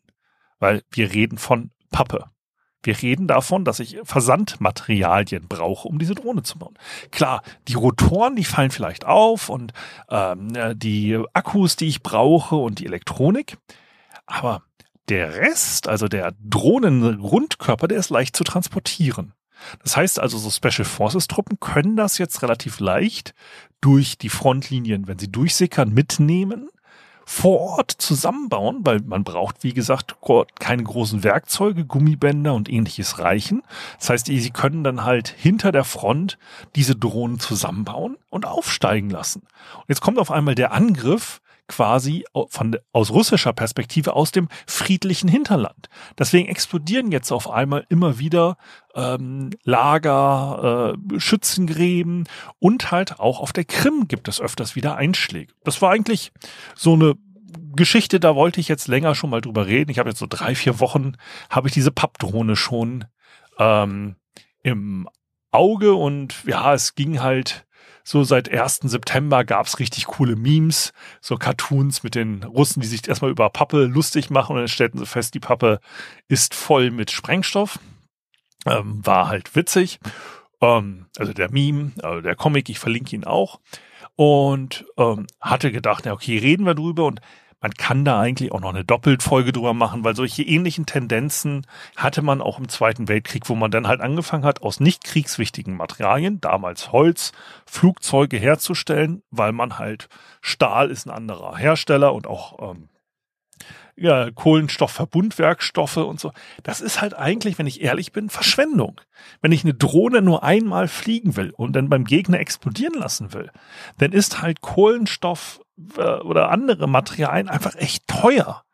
weil 0.58 0.82
wir 0.90 1.12
reden 1.12 1.38
von 1.38 1.70
Pappe. 1.90 2.30
Wir 2.82 3.00
reden 3.00 3.26
davon, 3.26 3.64
dass 3.64 3.78
ich 3.78 3.98
Versandmaterialien 4.04 5.48
brauche, 5.48 5.86
um 5.86 5.98
diese 5.98 6.14
Drohne 6.14 6.42
zu 6.42 6.58
bauen. 6.58 6.78
Klar, 7.10 7.42
die 7.68 7.74
Rotoren, 7.74 8.36
die 8.36 8.44
fallen 8.44 8.70
vielleicht 8.70 9.04
auf 9.04 9.48
und 9.50 9.72
ähm, 10.08 10.52
die 10.78 11.22
Akkus, 11.34 11.76
die 11.76 11.88
ich 11.88 12.02
brauche 12.02 12.56
und 12.56 12.78
die 12.78 12.86
Elektronik. 12.86 13.58
Aber 14.26 14.62
der 15.08 15.34
Rest, 15.34 15.88
also 15.88 16.08
der 16.08 16.32
Drohnengrundkörper, 16.42 17.88
der 17.88 17.98
ist 17.98 18.10
leicht 18.10 18.36
zu 18.36 18.44
transportieren. 18.44 19.34
Das 19.82 19.96
heißt 19.96 20.18
also, 20.18 20.38
so 20.38 20.50
Special 20.50 20.86
Forces 20.86 21.28
Truppen 21.28 21.60
können 21.60 21.96
das 21.96 22.16
jetzt 22.16 22.42
relativ 22.42 22.80
leicht 22.80 23.34
durch 23.80 24.16
die 24.16 24.30
Frontlinien, 24.30 25.06
wenn 25.06 25.18
sie 25.18 25.30
durchsickern, 25.30 25.92
mitnehmen, 25.92 26.70
vor 27.32 27.60
Ort 27.60 27.92
zusammenbauen, 27.92 28.80
weil 28.82 29.02
man 29.02 29.22
braucht, 29.22 29.62
wie 29.62 29.72
gesagt, 29.72 30.16
keine 30.58 30.82
großen 30.82 31.22
Werkzeuge, 31.22 31.84
Gummibänder 31.84 32.54
und 32.54 32.68
ähnliches 32.68 33.20
reichen. 33.20 33.62
Das 34.00 34.10
heißt, 34.10 34.26
sie 34.26 34.50
können 34.50 34.82
dann 34.82 35.04
halt 35.04 35.28
hinter 35.28 35.70
der 35.70 35.84
Front 35.84 36.38
diese 36.74 36.96
Drohnen 36.96 37.38
zusammenbauen 37.38 38.18
und 38.30 38.46
aufsteigen 38.46 39.10
lassen. 39.10 39.42
Und 39.76 39.84
jetzt 39.86 40.00
kommt 40.00 40.18
auf 40.18 40.32
einmal 40.32 40.56
der 40.56 40.72
Angriff, 40.72 41.40
quasi 41.70 42.24
von, 42.48 42.76
aus 42.92 43.10
russischer 43.10 43.52
Perspektive 43.52 44.14
aus 44.14 44.32
dem 44.32 44.48
friedlichen 44.66 45.28
Hinterland. 45.28 45.88
Deswegen 46.18 46.48
explodieren 46.48 47.12
jetzt 47.12 47.30
auf 47.30 47.48
einmal 47.48 47.86
immer 47.88 48.18
wieder 48.18 48.56
ähm, 48.96 49.50
Lager, 49.62 50.96
äh, 50.96 51.20
Schützengräben 51.20 52.28
und 52.58 52.90
halt 52.90 53.20
auch 53.20 53.38
auf 53.38 53.52
der 53.52 53.64
Krim 53.64 54.08
gibt 54.08 54.26
es 54.26 54.40
öfters 54.40 54.74
wieder 54.74 54.96
Einschläge. 54.96 55.54
Das 55.62 55.80
war 55.80 55.92
eigentlich 55.92 56.32
so 56.74 56.94
eine 56.94 57.14
Geschichte, 57.76 58.18
da 58.18 58.34
wollte 58.34 58.58
ich 58.58 58.66
jetzt 58.66 58.88
länger 58.88 59.14
schon 59.14 59.30
mal 59.30 59.40
drüber 59.40 59.66
reden. 59.66 59.92
Ich 59.92 60.00
habe 60.00 60.08
jetzt 60.08 60.18
so 60.18 60.26
drei, 60.28 60.56
vier 60.56 60.80
Wochen, 60.80 61.12
habe 61.50 61.68
ich 61.68 61.74
diese 61.74 61.92
Pappdrohne 61.92 62.56
schon 62.56 63.04
ähm, 63.58 64.16
im 64.64 65.08
Auge 65.52 65.94
und 65.94 66.34
ja, 66.46 66.74
es 66.74 66.96
ging 66.96 67.20
halt 67.20 67.64
so 68.10 68.24
seit 68.24 68.52
1. 68.52 68.80
September 68.82 69.44
gab's 69.44 69.78
richtig 69.78 70.06
coole 70.06 70.34
Memes, 70.34 70.92
so 71.20 71.36
Cartoons 71.36 72.02
mit 72.02 72.16
den 72.16 72.42
Russen, 72.42 72.80
die 72.80 72.88
sich 72.88 73.06
erstmal 73.06 73.30
über 73.30 73.48
Pappe 73.50 73.84
lustig 73.84 74.30
machen 74.30 74.54
und 74.54 74.58
dann 74.58 74.66
stellten 74.68 74.98
sie 74.98 75.06
fest, 75.06 75.32
die 75.34 75.38
Pappe 75.38 75.78
ist 76.26 76.56
voll 76.56 76.90
mit 76.90 77.12
Sprengstoff. 77.12 77.78
Ähm, 78.66 79.06
war 79.06 79.28
halt 79.28 79.54
witzig. 79.54 80.00
Ähm, 80.60 81.06
also 81.18 81.32
der 81.32 81.52
Meme, 81.52 81.92
also 82.02 82.20
der 82.20 82.34
Comic, 82.34 82.68
ich 82.68 82.80
verlinke 82.80 83.14
ihn 83.14 83.22
auch. 83.22 83.60
Und 84.16 84.84
ähm, 84.98 85.28
hatte 85.40 85.70
gedacht, 85.70 86.02
na 86.04 86.12
okay, 86.12 86.36
reden 86.36 86.66
wir 86.66 86.74
drüber. 86.74 87.04
Und 87.06 87.20
man 87.60 87.72
kann 87.74 88.04
da 88.04 88.20
eigentlich 88.20 88.52
auch 88.52 88.60
noch 88.60 88.70
eine 88.70 88.84
Doppelfolge 88.84 89.52
drüber 89.52 89.74
machen, 89.74 90.02
weil 90.02 90.16
solche 90.16 90.42
ähnlichen 90.42 90.86
Tendenzen 90.86 91.66
hatte 91.96 92.22
man 92.22 92.40
auch 92.40 92.58
im 92.58 92.68
Zweiten 92.68 93.08
Weltkrieg, 93.08 93.48
wo 93.48 93.54
man 93.54 93.70
dann 93.70 93.86
halt 93.86 94.00
angefangen 94.00 94.44
hat, 94.44 94.62
aus 94.62 94.80
nicht 94.80 95.04
kriegswichtigen 95.04 95.76
Materialien, 95.76 96.40
damals 96.40 96.92
Holz, 96.92 97.32
Flugzeuge 97.66 98.38
herzustellen, 98.38 99.22
weil 99.30 99.52
man 99.52 99.78
halt 99.78 100.08
Stahl 100.40 100.90
ist 100.90 101.06
ein 101.06 101.10
anderer 101.10 101.56
Hersteller 101.56 102.14
und 102.14 102.26
auch 102.26 102.72
ähm, 102.72 102.88
ja, 104.00 104.30
Kohlenstoffverbundwerkstoffe 104.30 105.98
und 105.98 106.18
so. 106.18 106.32
Das 106.62 106.80
ist 106.80 107.02
halt 107.02 107.12
eigentlich, 107.14 107.58
wenn 107.58 107.66
ich 107.66 107.82
ehrlich 107.82 108.12
bin, 108.12 108.30
Verschwendung. 108.30 108.98
Wenn 109.42 109.52
ich 109.52 109.62
eine 109.62 109.74
Drohne 109.74 110.22
nur 110.22 110.42
einmal 110.42 110.88
fliegen 110.88 111.36
will 111.36 111.50
und 111.50 111.74
dann 111.74 111.90
beim 111.90 112.04
Gegner 112.04 112.40
explodieren 112.40 112.94
lassen 112.94 113.34
will, 113.34 113.50
dann 113.98 114.12
ist 114.12 114.40
halt 114.40 114.62
Kohlenstoff 114.62 115.60
oder 115.96 116.50
andere 116.50 116.88
Materialien 116.88 117.48
einfach 117.48 117.74
echt 117.76 118.06
teuer. 118.08 118.64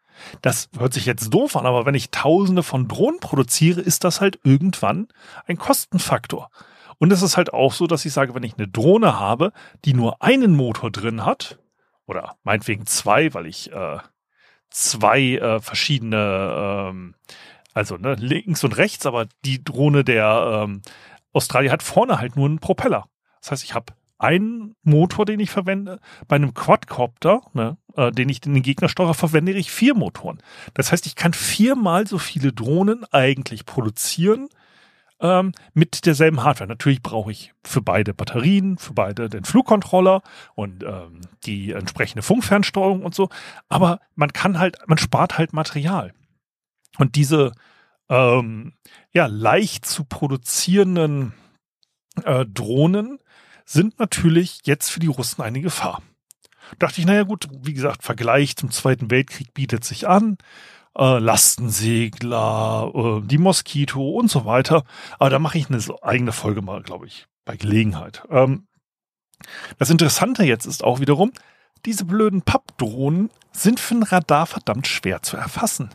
Das 0.43 0.69
hört 0.79 0.95
sich 0.95 1.07
jetzt 1.07 1.33
doof 1.33 1.57
an, 1.57 1.67
aber 1.67 1.87
wenn 1.87 1.95
ich 1.95 2.11
tausende 2.11 2.63
von 2.63 2.89
Drohnen 2.89 3.21
produziere, 3.21 3.81
ist 3.81 4.05
das 4.05 4.21
halt 4.21 4.39
irgendwann 4.45 5.09
ein 5.47 5.59
Kostenfaktor. 5.59 6.51
Und 6.99 7.13
es 7.13 7.23
ist 7.23 7.37
halt 7.37 7.53
auch 7.53 7.73
so, 7.73 7.87
dass 7.87 8.05
ich 8.05 8.13
sage, 8.13 8.35
wenn 8.35 8.43
ich 8.43 8.57
eine 8.57 8.69
Drohne 8.69 9.21
habe, 9.21 9.53
die 9.85 9.95
nur 9.95 10.23
einen 10.23 10.57
Motor 10.57 10.91
drin 10.91 11.25
hat, 11.25 11.59
oder 12.07 12.37
meinetwegen 12.45 12.87
zwei, 12.87 13.35
weil 13.35 13.47
ich 13.47 13.73
äh, 13.73 13.99
zwei 14.71 15.35
äh, 15.35 15.61
verschiedene, 15.61 16.87
ähm, 16.91 17.15
also 17.75 17.97
ne, 17.97 18.15
links 18.15 18.65
und 18.65 18.77
rechts, 18.77 19.07
aber 19.07 19.27
die 19.45 19.63
Drohne 19.63 20.05
der 20.05 20.65
ähm, 20.65 20.83
Australier 21.33 21.73
hat 21.73 21.83
vorne 21.83 22.19
halt 22.19 22.37
nur 22.37 22.47
einen 22.47 22.61
Propeller. 22.61 23.09
Das 23.41 23.51
heißt, 23.51 23.65
ich 23.65 23.75
habe 23.75 23.93
einen 24.19 24.75
Motor, 24.83 25.25
den 25.27 25.41
ich 25.41 25.51
verwende. 25.51 26.01
Bei 26.29 26.37
einem 26.37 26.55
Quadcopter, 26.55 27.43
ne, 27.53 27.77
äh, 27.97 28.11
den 28.11 28.29
ich 28.29 28.45
in 28.47 28.55
den 28.55 28.63
Gegner 28.63 28.89
steuere, 28.89 29.15
verwende 29.15 29.53
ich 29.53 29.71
vier 29.71 29.95
Motoren. 29.95 30.43
Das 30.75 30.93
heißt, 30.93 31.07
ich 31.07 31.17
kann 31.17 31.33
viermal 31.33 32.07
so 32.07 32.19
viele 32.19 32.53
Drohnen 32.53 33.05
eigentlich 33.13 33.67
produzieren, 33.67 34.49
ähm, 35.21 35.53
mit 35.73 36.07
derselben 36.07 36.43
Hardware. 36.43 36.69
Natürlich 36.69 37.03
brauche 37.03 37.31
ich 37.31 37.55
für 37.65 37.81
beide 37.81 38.15
Batterien, 38.15 38.79
für 38.79 38.93
beide 38.93 39.29
den 39.29 39.45
Flugcontroller 39.45 40.23
und 40.55 40.83
ähm, 40.83 41.21
die 41.45 41.73
entsprechende 41.73 42.23
Funkfernsteuerung 42.23 43.03
und 43.03 43.15
so. 43.15 43.29
Aber 43.69 44.01
man 44.15 44.33
kann 44.33 44.59
halt, 44.59 44.79
man 44.87 44.99
spart 44.99 45.39
halt 45.39 45.53
Material. 45.53 46.13
Und 46.99 47.17
diese 47.17 47.53
ähm, 48.09 48.75
ja 49.13 49.27
leicht 49.27 49.87
zu 49.87 50.05
produzierenden 50.05 51.33
äh, 52.25 52.45
Drohnen 52.47 53.19
sind 53.67 53.99
natürlich 53.99 54.61
jetzt 54.65 54.89
für 54.89 55.01
die 55.01 55.09
Russen 55.09 55.43
eine 55.43 55.61
Gefahr. 55.61 56.03
Dachte 56.79 57.01
ich, 57.01 57.07
naja 57.07 57.25
gut, 57.25 57.49
wie 57.63 57.75
gesagt, 57.75 58.03
Vergleich 58.03 58.57
zum 58.57 58.71
Zweiten 58.71 59.11
Weltkrieg 59.11 59.53
bietet 59.53 59.85
sich 59.85 60.09
an 60.09 60.39
äh, 60.97 61.19
Lastensegler, 61.19 62.93
äh, 62.95 63.27
die 63.27 63.39
Moskito 63.39 64.11
und 64.11 64.31
so 64.31 64.45
weiter. 64.45 64.85
Aber 65.19 65.31
da 65.31 65.39
mache 65.39 65.59
ich 65.59 65.69
eine 65.69 65.81
eigene 66.03 66.33
Folge 66.33 66.63
mal, 66.63 66.83
glaube 66.83 67.07
ich, 67.07 67.27
bei 67.45 67.57
Gelegenheit. 67.57 68.23
Ähm, 68.31 68.67
das 69.79 69.91
Interessante 69.91 70.45
jetzt 70.45 70.67
ist 70.67 70.83
auch 70.83 71.01
wiederum, 71.01 71.33
diese 71.85 72.05
blöden 72.05 72.43
Pappdrohnen 72.43 73.31
sind 73.53 73.81
für 73.81 73.95
ein 73.95 74.03
Radar 74.03 74.47
verdammt 74.47 74.87
schwer 74.87 75.23
zu 75.23 75.37
erfassen. 75.37 75.91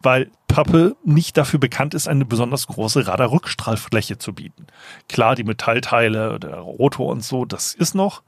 Weil 0.00 0.30
Pappe 0.46 0.96
nicht 1.04 1.36
dafür 1.36 1.58
bekannt 1.60 1.94
ist, 1.94 2.08
eine 2.08 2.24
besonders 2.24 2.66
große 2.66 3.06
Radarrückstrahlfläche 3.06 4.18
zu 4.18 4.32
bieten. 4.32 4.66
Klar, 5.08 5.34
die 5.34 5.44
Metallteile, 5.44 6.38
der 6.40 6.58
Rotor 6.58 7.08
und 7.10 7.24
so, 7.24 7.44
das 7.44 7.74
ist 7.74 7.94
noch. 7.94 8.22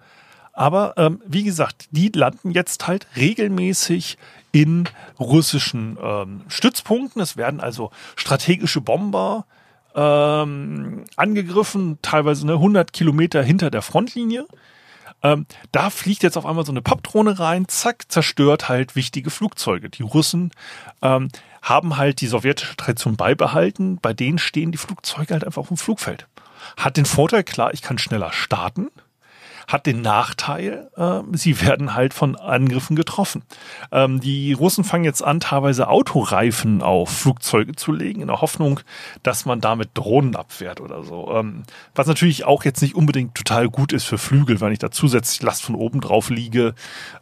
Aber 0.52 0.94
ähm, 0.96 1.22
wie 1.26 1.44
gesagt, 1.44 1.86
die 1.90 2.10
landen 2.14 2.50
jetzt 2.50 2.86
halt 2.86 3.06
regelmäßig 3.16 4.18
in 4.52 4.88
russischen 5.18 5.96
ähm, 6.02 6.42
Stützpunkten. 6.48 7.22
Es 7.22 7.36
werden 7.36 7.60
also 7.60 7.90
strategische 8.16 8.80
Bomber 8.80 9.46
ähm, 9.94 11.04
angegriffen, 11.16 11.98
teilweise 12.02 12.46
ne, 12.46 12.54
100 12.54 12.92
Kilometer 12.92 13.42
hinter 13.42 13.70
der 13.70 13.82
Frontlinie. 13.82 14.46
Ähm, 15.22 15.46
da 15.72 15.90
fliegt 15.90 16.22
jetzt 16.22 16.36
auf 16.36 16.46
einmal 16.46 16.64
so 16.64 16.72
eine 16.72 16.82
Pappdrohne 16.82 17.38
rein, 17.38 17.68
zack, 17.68 18.10
zerstört 18.10 18.68
halt 18.68 18.96
wichtige 18.96 19.30
Flugzeuge. 19.30 19.90
Die 19.90 20.02
Russen 20.02 20.52
ähm, 21.02 21.28
haben 21.62 21.96
halt 21.96 22.20
die 22.20 22.26
sowjetische 22.26 22.76
Tradition 22.76 23.16
beibehalten. 23.16 23.98
Bei 24.00 24.12
denen 24.14 24.38
stehen 24.38 24.72
die 24.72 24.78
Flugzeuge 24.78 25.34
halt 25.34 25.44
einfach 25.44 25.60
auf 25.62 25.68
dem 25.68 25.76
Flugfeld. 25.76 26.26
Hat 26.76 26.96
den 26.96 27.06
Vorteil, 27.06 27.44
klar, 27.44 27.72
ich 27.74 27.82
kann 27.82 27.98
schneller 27.98 28.32
starten 28.32 28.88
hat 29.72 29.86
den 29.86 30.02
Nachteil, 30.02 30.90
äh, 30.96 31.20
sie 31.32 31.60
werden 31.60 31.94
halt 31.94 32.14
von 32.14 32.36
Angriffen 32.36 32.96
getroffen. 32.96 33.42
Ähm, 33.92 34.20
die 34.20 34.52
Russen 34.52 34.84
fangen 34.84 35.04
jetzt 35.04 35.22
an, 35.22 35.40
teilweise 35.40 35.88
Autoreifen 35.88 36.82
auf 36.82 37.10
Flugzeuge 37.10 37.74
zu 37.74 37.92
legen, 37.92 38.20
in 38.20 38.28
der 38.28 38.40
Hoffnung, 38.40 38.80
dass 39.22 39.46
man 39.46 39.60
damit 39.60 39.90
Drohnen 39.94 40.34
abwehrt 40.34 40.80
oder 40.80 41.02
so. 41.04 41.32
Ähm, 41.34 41.62
was 41.94 42.06
natürlich 42.06 42.44
auch 42.44 42.64
jetzt 42.64 42.82
nicht 42.82 42.94
unbedingt 42.94 43.34
total 43.34 43.68
gut 43.68 43.92
ist 43.92 44.04
für 44.04 44.18
Flügel, 44.18 44.60
wenn 44.60 44.72
ich 44.72 44.78
da 44.78 44.90
zusätzlich 44.90 45.42
Last 45.42 45.62
von 45.62 45.74
oben 45.74 46.00
drauf 46.00 46.30
liege, 46.30 46.74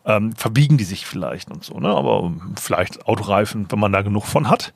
ähm, 0.04 0.32
verbiegen 0.32 0.78
die 0.78 0.84
sich 0.84 1.06
vielleicht 1.06 1.50
und 1.50 1.64
so. 1.64 1.78
Ne? 1.78 1.88
Aber 1.88 2.32
vielleicht 2.60 3.06
Autoreifen, 3.06 3.70
wenn 3.70 3.78
man 3.78 3.92
da 3.92 4.02
genug 4.02 4.26
von 4.26 4.48
hat. 4.48 4.72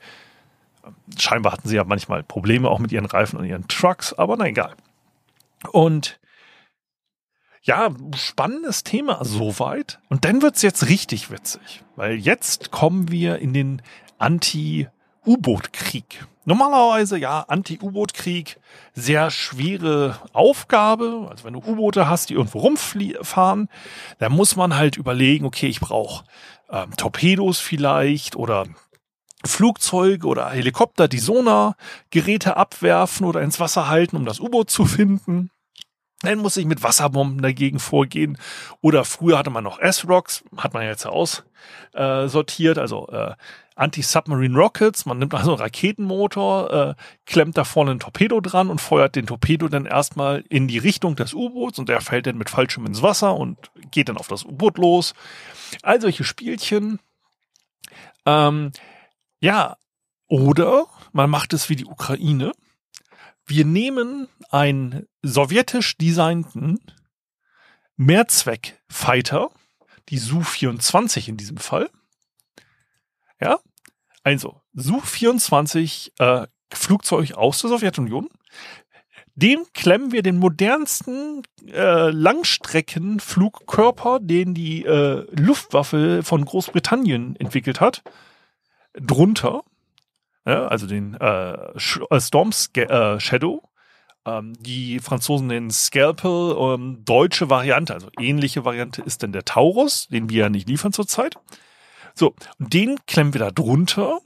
Scheinbar 1.17 1.53
hatten 1.53 1.69
sie 1.69 1.77
ja 1.77 1.85
manchmal 1.85 2.23
Probleme 2.23 2.69
auch 2.69 2.79
mit 2.79 2.93
ihren 2.93 3.07
Reifen 3.07 3.39
und 3.39 3.45
ihren 3.45 3.69
Trucks, 3.69 4.13
aber 4.13 4.37
na 4.37 4.47
egal. 4.47 4.75
Und 5.71 6.19
ja, 7.63 7.91
spannendes 8.17 8.83
Thema 8.83 9.25
soweit. 9.25 10.01
Und 10.09 10.25
dann 10.25 10.43
wird's 10.43 10.63
jetzt 10.63 10.89
richtig 10.89 11.31
witzig, 11.31 11.85
weil 11.97 12.17
jetzt 12.17 12.71
kommen 12.71 13.11
wir 13.11 13.39
in 13.39 13.53
den 13.53 13.83
Anti-U-Boot-Krieg. 14.19 16.27
Normalerweise, 16.45 17.19
ja, 17.19 17.45
Anti-U-Boot-Krieg, 17.47 18.59
sehr 18.95 19.31
schwere 19.31 20.19
Aufgabe. 20.33 21.29
Also 21.31 21.45
wenn 21.45 21.53
du 21.53 21.61
U-Boote 21.61 22.09
hast, 22.09 22.31
die 22.31 22.35
irgendwo 22.35 22.59
rumfahren, 22.59 23.69
dann 24.19 24.33
muss 24.33 24.57
man 24.57 24.75
halt 24.75 24.97
überlegen, 24.97 25.45
okay, 25.45 25.69
ich 25.69 25.79
brauche 25.79 26.25
ähm, 26.69 26.97
Torpedos 26.97 27.61
vielleicht 27.61 28.35
oder 28.35 28.67
Flugzeuge 29.45 30.27
oder 30.27 30.51
Helikopter, 30.51 31.07
die 31.07 31.19
Sonargeräte 31.19 32.57
abwerfen 32.57 33.27
oder 33.27 33.41
ins 33.41 33.61
Wasser 33.61 33.89
halten, 33.89 34.17
um 34.17 34.25
das 34.25 34.41
U-Boot 34.41 34.71
zu 34.71 34.85
finden. 34.85 35.51
Dann 36.23 36.39
muss 36.39 36.57
ich 36.57 36.67
mit 36.67 36.83
Wasserbomben 36.83 37.43
dagegen 37.43 37.79
vorgehen. 37.79 38.39
Oder 38.81 39.05
früher 39.05 39.39
hatte 39.39 39.51
man 39.51 39.65
noch 39.65 39.79
S-Rocks, 39.81 40.45
hat 40.57 40.75
man 40.75 40.85
jetzt 40.85 41.07
aussortiert, 41.07 42.77
äh, 42.77 42.81
also 42.81 43.09
äh, 43.09 43.35
Anti-Submarine 43.75 44.57
Rockets. 44.57 45.07
Man 45.07 45.19
nimmt 45.19 45.35
also 45.35 45.53
einen 45.53 45.61
Raketenmotor, 45.61 46.73
äh, 46.73 46.95
klemmt 47.27 47.57
da 47.57 47.65
vorne 47.65 47.93
ein 47.93 48.01
Torpedo 48.01 48.41
dran 48.41 48.71
und 48.71 48.81
feuert 48.81 49.17
den 49.17 49.27
Torpedo 49.27 49.69
dann 49.69 49.87
erstmal 49.87 50.45
in 50.49 50.69
die 50.69 50.79
Richtung 50.79 51.17
des 51.17 51.35
U-Boots 51.35 51.79
und 51.79 51.89
der 51.89 52.01
fällt 52.01 52.27
dann 52.27 52.39
mit 52.39 52.51
Fallschirm 52.51 52.87
ins 52.87 53.03
Wasser 53.03 53.37
und 53.37 53.59
geht 53.91 54.09
dann 54.09 54.17
auf 54.17 54.29
das 54.29 54.45
U-Boot 54.45 54.79
los. 54.79 55.15
All 55.83 56.01
solche 56.01 56.25
Spielchen. 56.25 57.01
Ähm, 58.27 58.73
ja, 59.41 59.77
oder 60.29 60.87
man 61.13 61.29
macht 61.29 61.53
es 61.53 61.69
wie 61.69 61.77
die 61.77 61.87
Ukraine 61.87 62.53
wir 63.47 63.65
nehmen 63.65 64.29
einen 64.51 65.07
sowjetisch 65.23 65.97
designten 65.97 66.79
Mehrzweck-Fighter, 67.97 69.51
die 70.09 70.19
Su-24 70.19 71.29
in 71.29 71.37
diesem 71.37 71.59
Fall. 71.59 71.89
Ja, 73.41 73.61
also 74.23 74.61
Su-24 74.75 76.13
äh, 76.19 76.47
Flugzeug 76.73 77.35
aus 77.35 77.61
der 77.61 77.71
Sowjetunion. 77.71 78.29
Dem 79.35 79.65
klemmen 79.73 80.13
wir 80.13 80.23
den 80.23 80.37
modernsten 80.39 81.43
äh, 81.67 82.11
Langstreckenflugkörper, 82.11 84.21
den 84.21 84.55
die 84.55 84.85
äh, 84.85 85.27
Luftwaffe 85.35 86.23
von 86.23 86.45
Großbritannien 86.45 87.35
entwickelt 87.37 87.81
hat, 87.81 88.03
drunter 88.93 89.65
ja, 90.45 90.67
also 90.67 90.87
den 90.87 91.15
äh, 91.15 91.53
äh 91.53 92.21
Storm 92.21 92.51
äh, 92.75 93.21
Shadow. 93.21 93.63
Ähm, 94.25 94.55
die 94.61 95.01
Franzosen 95.01 95.49
nennen 95.49 95.71
Scalpel, 95.71 96.57
ähm, 96.59 97.05
deutsche 97.05 97.51
Variante, 97.51 97.95
also 97.95 98.09
ähnliche 98.19 98.65
Variante 98.65 99.03
ist 99.03 99.23
denn 99.23 99.33
der 99.33 99.45
Taurus, 99.45 100.07
den 100.09 100.29
wir 100.31 100.43
ja 100.43 100.49
nicht 100.49 100.69
liefern 100.69 100.93
zurzeit. 100.93 101.37
So, 102.15 102.35
den 102.59 102.99
klemmen 103.07 103.35
wir 103.35 103.41
da 103.41 103.51
drunter 103.51 104.21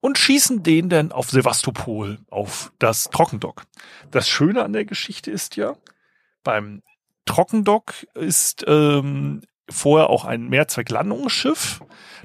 und 0.00 0.18
schießen 0.18 0.62
den 0.62 0.88
dann 0.88 1.12
auf 1.12 1.30
Sevastopol, 1.30 2.18
auf 2.30 2.72
das 2.78 3.04
Trockendock. 3.04 3.62
Das 4.10 4.28
Schöne 4.28 4.62
an 4.62 4.72
der 4.72 4.84
Geschichte 4.84 5.30
ist 5.30 5.56
ja, 5.56 5.76
beim 6.44 6.82
Trockendock 7.24 7.94
ist 8.14 8.64
ähm, 8.68 9.42
vorher 9.68 10.10
auch 10.10 10.24
ein 10.24 10.48
Mehrzwecklandungsschiff, 10.48 11.80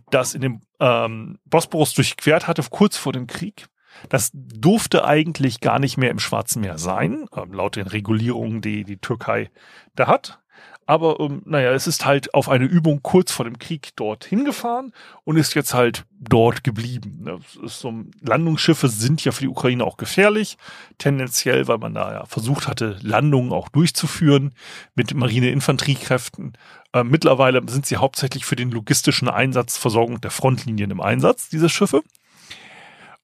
das 0.09 0.33
in 0.33 0.41
dem 0.41 0.61
ähm, 0.79 1.39
Bosporus 1.45 1.93
durchquert 1.93 2.47
hatte, 2.47 2.63
kurz 2.69 2.97
vor 2.97 3.13
dem 3.13 3.27
Krieg. 3.27 3.67
Das 4.09 4.31
durfte 4.33 5.05
eigentlich 5.05 5.59
gar 5.59 5.79
nicht 5.79 5.97
mehr 5.97 6.11
im 6.11 6.19
Schwarzen 6.19 6.61
Meer 6.61 6.77
sein, 6.77 7.25
ähm, 7.35 7.53
laut 7.53 7.75
den 7.75 7.87
Regulierungen, 7.87 8.61
die 8.61 8.83
die 8.83 8.97
Türkei 8.97 9.49
da 9.95 10.07
hat. 10.07 10.41
Aber 10.85 11.19
ähm, 11.19 11.41
naja, 11.45 11.71
es 11.71 11.87
ist 11.87 12.05
halt 12.05 12.33
auf 12.33 12.49
eine 12.49 12.65
Übung 12.65 13.01
kurz 13.01 13.31
vor 13.31 13.45
dem 13.45 13.59
Krieg 13.59 13.95
dorthin 13.95 14.45
gefahren 14.45 14.93
und 15.23 15.37
ist 15.37 15.53
jetzt 15.53 15.73
halt 15.73 16.05
dort 16.19 16.63
geblieben. 16.63 17.41
Ist 17.63 17.79
so, 17.79 17.93
Landungsschiffe 18.21 18.89
sind 18.89 19.23
ja 19.23 19.31
für 19.31 19.41
die 19.41 19.47
Ukraine 19.47 19.83
auch 19.85 19.97
gefährlich, 19.97 20.57
tendenziell, 20.97 21.67
weil 21.67 21.77
man 21.77 21.93
da 21.93 22.11
ja 22.11 22.25
versucht 22.25 22.67
hatte, 22.67 22.97
Landungen 23.01 23.53
auch 23.53 23.69
durchzuführen 23.69 24.53
mit 24.95 25.13
Marine-Infanteriekräften. 25.13 26.57
Äh, 26.93 27.03
mittlerweile 27.03 27.61
sind 27.67 27.85
sie 27.85 27.97
hauptsächlich 27.97 28.45
für 28.45 28.55
den 28.55 28.71
logistischen 28.71 29.29
Einsatz, 29.29 29.77
Versorgung 29.77 30.19
der 30.19 30.31
Frontlinien 30.31 30.91
im 30.91 31.01
Einsatz, 31.01 31.49
diese 31.49 31.69
Schiffe. 31.69 32.01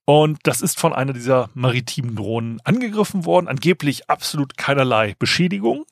Und 0.08 0.38
das 0.44 0.62
ist 0.62 0.80
von 0.80 0.94
einer 0.94 1.12
dieser 1.12 1.50
maritimen 1.52 2.16
Drohnen 2.16 2.60
angegriffen 2.64 3.26
worden. 3.26 3.46
Angeblich 3.46 4.08
absolut 4.08 4.56
keinerlei 4.56 5.14
Beschädigung. 5.18 5.84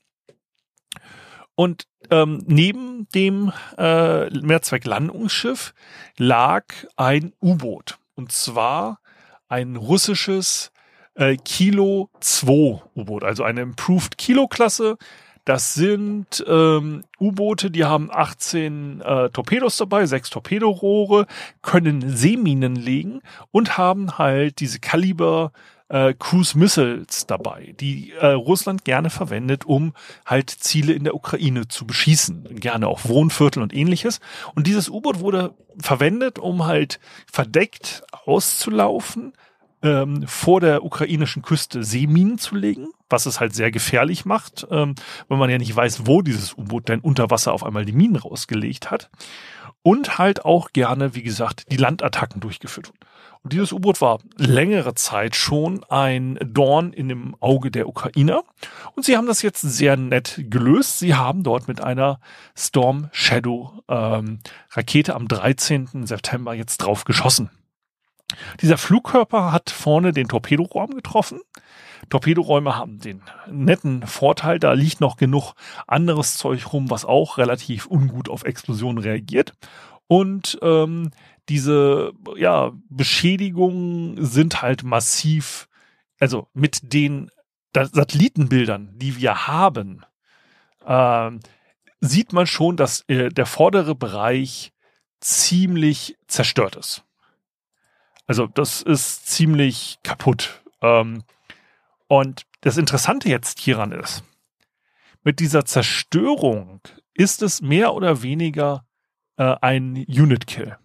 Und 1.56 1.86
ähm, 2.10 2.44
neben 2.46 3.08
dem 3.14 3.52
äh, 3.78 4.30
Mehrzwecklandungsschiff 4.30 5.74
lag 6.18 6.64
ein 6.96 7.32
U-Boot. 7.42 7.98
Und 8.14 8.30
zwar 8.30 9.00
ein 9.48 9.76
russisches 9.76 10.70
äh, 11.14 11.36
Kilo 11.36 12.10
2 12.20 12.82
U-Boot, 12.94 13.24
also 13.24 13.42
eine 13.42 13.62
Improved 13.62 14.18
Kilo-Klasse. 14.18 14.98
Das 15.46 15.74
sind 15.74 16.44
ähm, 16.48 17.04
U-Boote, 17.20 17.70
die 17.70 17.84
haben 17.84 18.10
18 18.12 19.00
äh, 19.00 19.30
Torpedos 19.30 19.76
dabei, 19.76 20.04
sechs 20.06 20.28
Torpedorohre, 20.28 21.26
können 21.62 22.16
Seeminen 22.16 22.74
legen 22.74 23.20
und 23.52 23.78
haben 23.78 24.18
halt 24.18 24.58
diese 24.60 24.80
Kaliber 24.80 25.52
äh, 25.88 26.14
Cruise 26.18 26.58
Missiles 26.58 27.26
dabei, 27.26 27.74
die 27.78 28.12
äh, 28.12 28.26
Russland 28.26 28.84
gerne 28.84 29.10
verwendet, 29.10 29.64
um 29.64 29.92
halt 30.24 30.50
Ziele 30.50 30.92
in 30.92 31.04
der 31.04 31.14
Ukraine 31.14 31.68
zu 31.68 31.86
beschießen. 31.86 32.56
Gerne 32.60 32.88
auch 32.88 33.04
Wohnviertel 33.04 33.62
und 33.62 33.74
ähnliches. 33.74 34.20
Und 34.54 34.66
dieses 34.66 34.88
U-Boot 34.88 35.20
wurde 35.20 35.54
verwendet, 35.78 36.38
um 36.38 36.66
halt 36.66 36.98
verdeckt 37.30 38.02
auszulaufen, 38.24 39.32
ähm, 39.82 40.26
vor 40.26 40.60
der 40.60 40.84
ukrainischen 40.84 41.42
Küste 41.42 41.84
Seeminen 41.84 42.38
zu 42.38 42.56
legen, 42.56 42.88
was 43.08 43.26
es 43.26 43.40
halt 43.40 43.54
sehr 43.54 43.70
gefährlich 43.70 44.24
macht, 44.24 44.66
ähm, 44.70 44.94
weil 45.28 45.38
man 45.38 45.50
ja 45.50 45.58
nicht 45.58 45.74
weiß, 45.74 46.06
wo 46.06 46.22
dieses 46.22 46.56
U-Boot 46.56 46.88
denn 46.88 47.00
unter 47.00 47.30
Wasser 47.30 47.52
auf 47.52 47.64
einmal 47.64 47.84
die 47.84 47.92
Minen 47.92 48.16
rausgelegt 48.16 48.90
hat. 48.90 49.10
Und 49.82 50.18
halt 50.18 50.44
auch 50.44 50.72
gerne, 50.72 51.14
wie 51.14 51.22
gesagt, 51.22 51.70
die 51.70 51.76
Landattacken 51.76 52.40
durchgeführt. 52.40 52.92
Und 53.46 53.52
dieses 53.52 53.72
U-Boot 53.72 54.00
war 54.00 54.18
längere 54.36 54.94
Zeit 54.94 55.36
schon 55.36 55.84
ein 55.84 56.36
Dorn 56.44 56.92
in 56.92 57.08
dem 57.08 57.36
Auge 57.38 57.70
der 57.70 57.88
Ukrainer. 57.88 58.42
Und 58.96 59.04
sie 59.04 59.16
haben 59.16 59.28
das 59.28 59.42
jetzt 59.42 59.60
sehr 59.60 59.96
nett 59.96 60.42
gelöst. 60.50 60.98
Sie 60.98 61.14
haben 61.14 61.44
dort 61.44 61.68
mit 61.68 61.80
einer 61.80 62.18
Storm 62.56 63.08
Shadow 63.12 63.84
ähm, 63.88 64.40
Rakete 64.72 65.14
am 65.14 65.28
13. 65.28 66.06
September 66.06 66.54
jetzt 66.54 66.78
drauf 66.78 67.04
geschossen. 67.04 67.50
Dieser 68.60 68.78
Flugkörper 68.78 69.52
hat 69.52 69.70
vorne 69.70 70.12
den 70.12 70.28
Torpedorohr 70.28 70.88
getroffen. 70.88 71.40
Torpedoräume 72.08 72.76
haben 72.76 72.98
den 72.98 73.22
netten 73.50 74.06
Vorteil, 74.06 74.58
da 74.58 74.72
liegt 74.72 75.00
noch 75.00 75.16
genug 75.16 75.54
anderes 75.86 76.36
Zeug 76.36 76.72
rum, 76.72 76.90
was 76.90 77.04
auch 77.04 77.38
relativ 77.38 77.86
ungut 77.86 78.28
auf 78.28 78.44
Explosionen 78.44 79.02
reagiert. 79.02 79.54
Und 80.06 80.58
ähm, 80.62 81.10
diese 81.48 82.12
ja, 82.36 82.72
Beschädigungen 82.88 84.24
sind 84.24 84.62
halt 84.62 84.82
massiv, 84.84 85.68
also 86.20 86.48
mit 86.54 86.92
den 86.92 87.30
Satellitenbildern, 87.74 88.90
die 88.94 89.16
wir 89.16 89.46
haben, 89.46 90.02
äh, 90.84 91.30
sieht 92.00 92.32
man 92.32 92.46
schon, 92.46 92.76
dass 92.76 93.02
äh, 93.08 93.28
der 93.30 93.46
vordere 93.46 93.94
Bereich 93.94 94.72
ziemlich 95.20 96.16
zerstört 96.28 96.76
ist. 96.76 97.05
Also 98.26 98.46
das 98.46 98.82
ist 98.82 99.28
ziemlich 99.28 99.98
kaputt. 100.02 100.62
Ähm, 100.82 101.22
und 102.08 102.46
das 102.60 102.76
Interessante 102.76 103.28
jetzt 103.28 103.60
hieran 103.60 103.92
ist, 103.92 104.24
mit 105.22 105.40
dieser 105.40 105.64
Zerstörung 105.64 106.80
ist 107.14 107.42
es 107.42 107.62
mehr 107.62 107.94
oder 107.94 108.22
weniger 108.22 108.84
äh, 109.36 109.54
ein 109.60 109.96
Unit 110.08 110.46
Kill. 110.46 110.76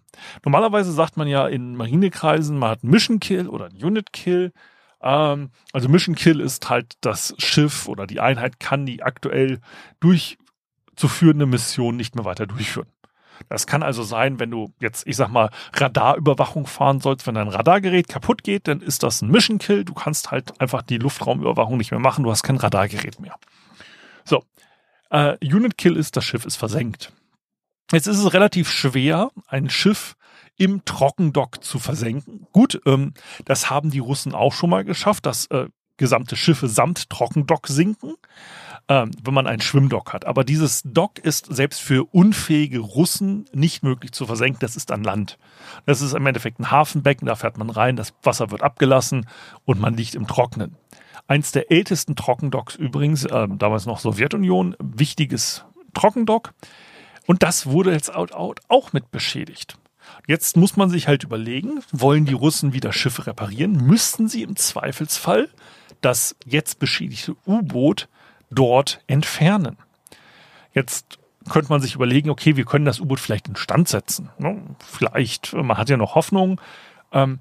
Normalerweise 0.44 0.92
sagt 0.92 1.16
man 1.16 1.26
ja 1.26 1.46
in 1.46 1.76
Marinekreisen, 1.76 2.58
man 2.58 2.70
hat 2.70 2.82
einen 2.82 2.90
Mission 2.90 3.20
Kill 3.20 3.48
oder 3.48 3.66
einen 3.66 3.82
Unit 3.82 4.12
Kill. 4.12 4.52
Ähm, 5.00 5.50
also 5.72 5.88
Mission 5.88 6.14
Kill 6.14 6.40
ist 6.40 6.68
halt 6.68 6.94
das 7.00 7.34
Schiff 7.38 7.88
oder 7.88 8.06
die 8.06 8.20
Einheit 8.20 8.60
kann 8.60 8.86
die 8.86 9.02
aktuell 9.02 9.60
durchzuführende 10.00 11.46
Mission 11.46 11.96
nicht 11.96 12.14
mehr 12.14 12.24
weiter 12.24 12.46
durchführen. 12.46 12.88
Das 13.48 13.66
kann 13.66 13.82
also 13.82 14.02
sein, 14.02 14.38
wenn 14.38 14.50
du 14.50 14.72
jetzt, 14.80 15.06
ich 15.06 15.16
sag 15.16 15.28
mal, 15.28 15.50
Radarüberwachung 15.74 16.66
fahren 16.66 17.00
sollst, 17.00 17.26
wenn 17.26 17.34
dein 17.34 17.48
Radargerät 17.48 18.08
kaputt 18.08 18.42
geht, 18.42 18.68
dann 18.68 18.80
ist 18.80 19.02
das 19.02 19.22
ein 19.22 19.30
Mission 19.30 19.58
Kill. 19.58 19.84
Du 19.84 19.94
kannst 19.94 20.30
halt 20.30 20.60
einfach 20.60 20.82
die 20.82 20.98
Luftraumüberwachung 20.98 21.76
nicht 21.76 21.90
mehr 21.90 22.00
machen. 22.00 22.24
Du 22.24 22.30
hast 22.30 22.42
kein 22.42 22.56
Radargerät 22.56 23.20
mehr. 23.20 23.36
So. 24.24 24.44
Äh, 25.10 25.36
Unit 25.42 25.76
Kill 25.76 25.96
ist, 25.96 26.16
das 26.16 26.24
Schiff 26.24 26.44
ist 26.44 26.56
versenkt. 26.56 27.12
Jetzt 27.92 28.06
ist 28.06 28.18
es 28.18 28.32
relativ 28.32 28.70
schwer, 28.70 29.30
ein 29.48 29.68
Schiff 29.68 30.16
im 30.56 30.84
Trockendock 30.84 31.62
zu 31.62 31.78
versenken. 31.78 32.46
Gut, 32.52 32.80
ähm, 32.86 33.12
das 33.44 33.68
haben 33.68 33.90
die 33.90 33.98
Russen 33.98 34.34
auch 34.34 34.52
schon 34.52 34.70
mal 34.70 34.84
geschafft, 34.84 35.26
dass 35.26 35.46
äh, 35.46 35.66
gesamte 35.96 36.36
Schiffe 36.36 36.68
samt 36.68 37.10
Trockendock 37.10 37.68
sinken, 37.68 38.14
ähm, 38.92 39.10
wenn 39.24 39.32
man 39.32 39.46
ein 39.46 39.62
Schwimmdock 39.62 40.12
hat. 40.12 40.26
Aber 40.26 40.44
dieses 40.44 40.82
Dock 40.84 41.18
ist 41.18 41.46
selbst 41.46 41.80
für 41.80 42.04
unfähige 42.12 42.80
Russen 42.80 43.46
nicht 43.54 43.82
möglich 43.82 44.12
zu 44.12 44.26
versenken. 44.26 44.58
Das 44.60 44.76
ist 44.76 44.92
an 44.92 45.02
Land. 45.02 45.38
Das 45.86 46.02
ist 46.02 46.12
im 46.12 46.26
Endeffekt 46.26 46.60
ein 46.60 46.70
Hafenbecken, 46.70 47.24
da 47.24 47.34
fährt 47.34 47.56
man 47.56 47.70
rein, 47.70 47.96
das 47.96 48.12
Wasser 48.22 48.50
wird 48.50 48.62
abgelassen 48.62 49.26
und 49.64 49.80
man 49.80 49.96
liegt 49.96 50.14
im 50.14 50.26
Trocknen. 50.26 50.76
Eins 51.26 51.52
der 51.52 51.70
ältesten 51.70 52.16
Trockendocks 52.16 52.74
übrigens, 52.74 53.24
äh, 53.24 53.48
damals 53.48 53.86
noch 53.86 53.98
Sowjetunion, 53.98 54.76
wichtiges 54.78 55.64
Trockendock. 55.94 56.52
Und 57.26 57.42
das 57.42 57.64
wurde 57.64 57.92
jetzt 57.92 58.14
auch 58.14 58.92
mit 58.92 59.10
beschädigt. 59.10 59.78
Jetzt 60.26 60.58
muss 60.58 60.76
man 60.76 60.90
sich 60.90 61.08
halt 61.08 61.24
überlegen, 61.24 61.80
wollen 61.92 62.26
die 62.26 62.34
Russen 62.34 62.74
wieder 62.74 62.92
Schiffe 62.92 63.26
reparieren? 63.26 63.72
Müssten 63.72 64.28
sie 64.28 64.42
im 64.42 64.56
Zweifelsfall 64.56 65.48
das 66.02 66.36
jetzt 66.44 66.78
beschädigte 66.78 67.36
U-Boot 67.46 68.08
dort 68.52 69.02
entfernen? 69.06 69.76
Jetzt 70.72 71.18
könnte 71.50 71.70
man 71.70 71.80
sich 71.80 71.94
überlegen, 71.94 72.30
okay, 72.30 72.56
wir 72.56 72.64
können 72.64 72.84
das 72.84 73.00
U-Boot 73.00 73.20
vielleicht 73.20 73.48
instand 73.48 73.88
setzen. 73.88 74.30
Ne? 74.38 74.60
Vielleicht, 74.78 75.52
man 75.52 75.76
hat 75.76 75.88
ja 75.88 75.96
noch 75.96 76.14
Hoffnung. 76.14 76.60
Ähm, 77.12 77.40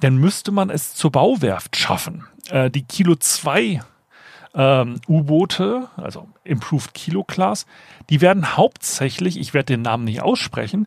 dann 0.00 0.16
müsste 0.16 0.50
man 0.50 0.70
es 0.70 0.94
zur 0.94 1.12
Bauwerft 1.12 1.76
schaffen. 1.76 2.24
Äh, 2.48 2.70
die 2.70 2.84
Kilo 2.84 3.16
2 3.16 3.82
ähm, 4.54 5.00
U-Boote, 5.08 5.88
also 5.96 6.28
Improved 6.44 6.94
Kilo 6.94 7.24
Class, 7.24 7.66
die 8.08 8.20
werden 8.20 8.56
hauptsächlich, 8.56 9.38
ich 9.38 9.54
werde 9.54 9.74
den 9.74 9.82
Namen 9.82 10.04
nicht 10.04 10.22
aussprechen, 10.22 10.86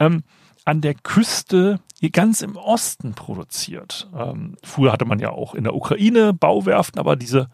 ähm, 0.00 0.24
an 0.64 0.80
der 0.80 0.94
Küste 0.94 1.80
ganz 2.12 2.42
im 2.42 2.56
Osten 2.56 3.14
produziert. 3.14 4.08
Ähm, 4.14 4.56
früher 4.62 4.92
hatte 4.92 5.04
man 5.04 5.18
ja 5.18 5.30
auch 5.30 5.54
in 5.54 5.64
der 5.64 5.74
Ukraine 5.74 6.34
Bauwerften, 6.34 6.98
aber 6.98 7.16
diese 7.16 7.48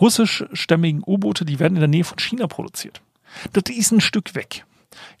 russischstämmigen 0.00 1.02
U-Boote, 1.06 1.44
die 1.44 1.58
werden 1.58 1.76
in 1.76 1.80
der 1.80 1.88
Nähe 1.88 2.04
von 2.04 2.18
China 2.18 2.46
produziert. 2.46 3.00
Das 3.52 3.64
ist 3.74 3.92
ein 3.92 4.00
Stück 4.00 4.34
weg. 4.34 4.64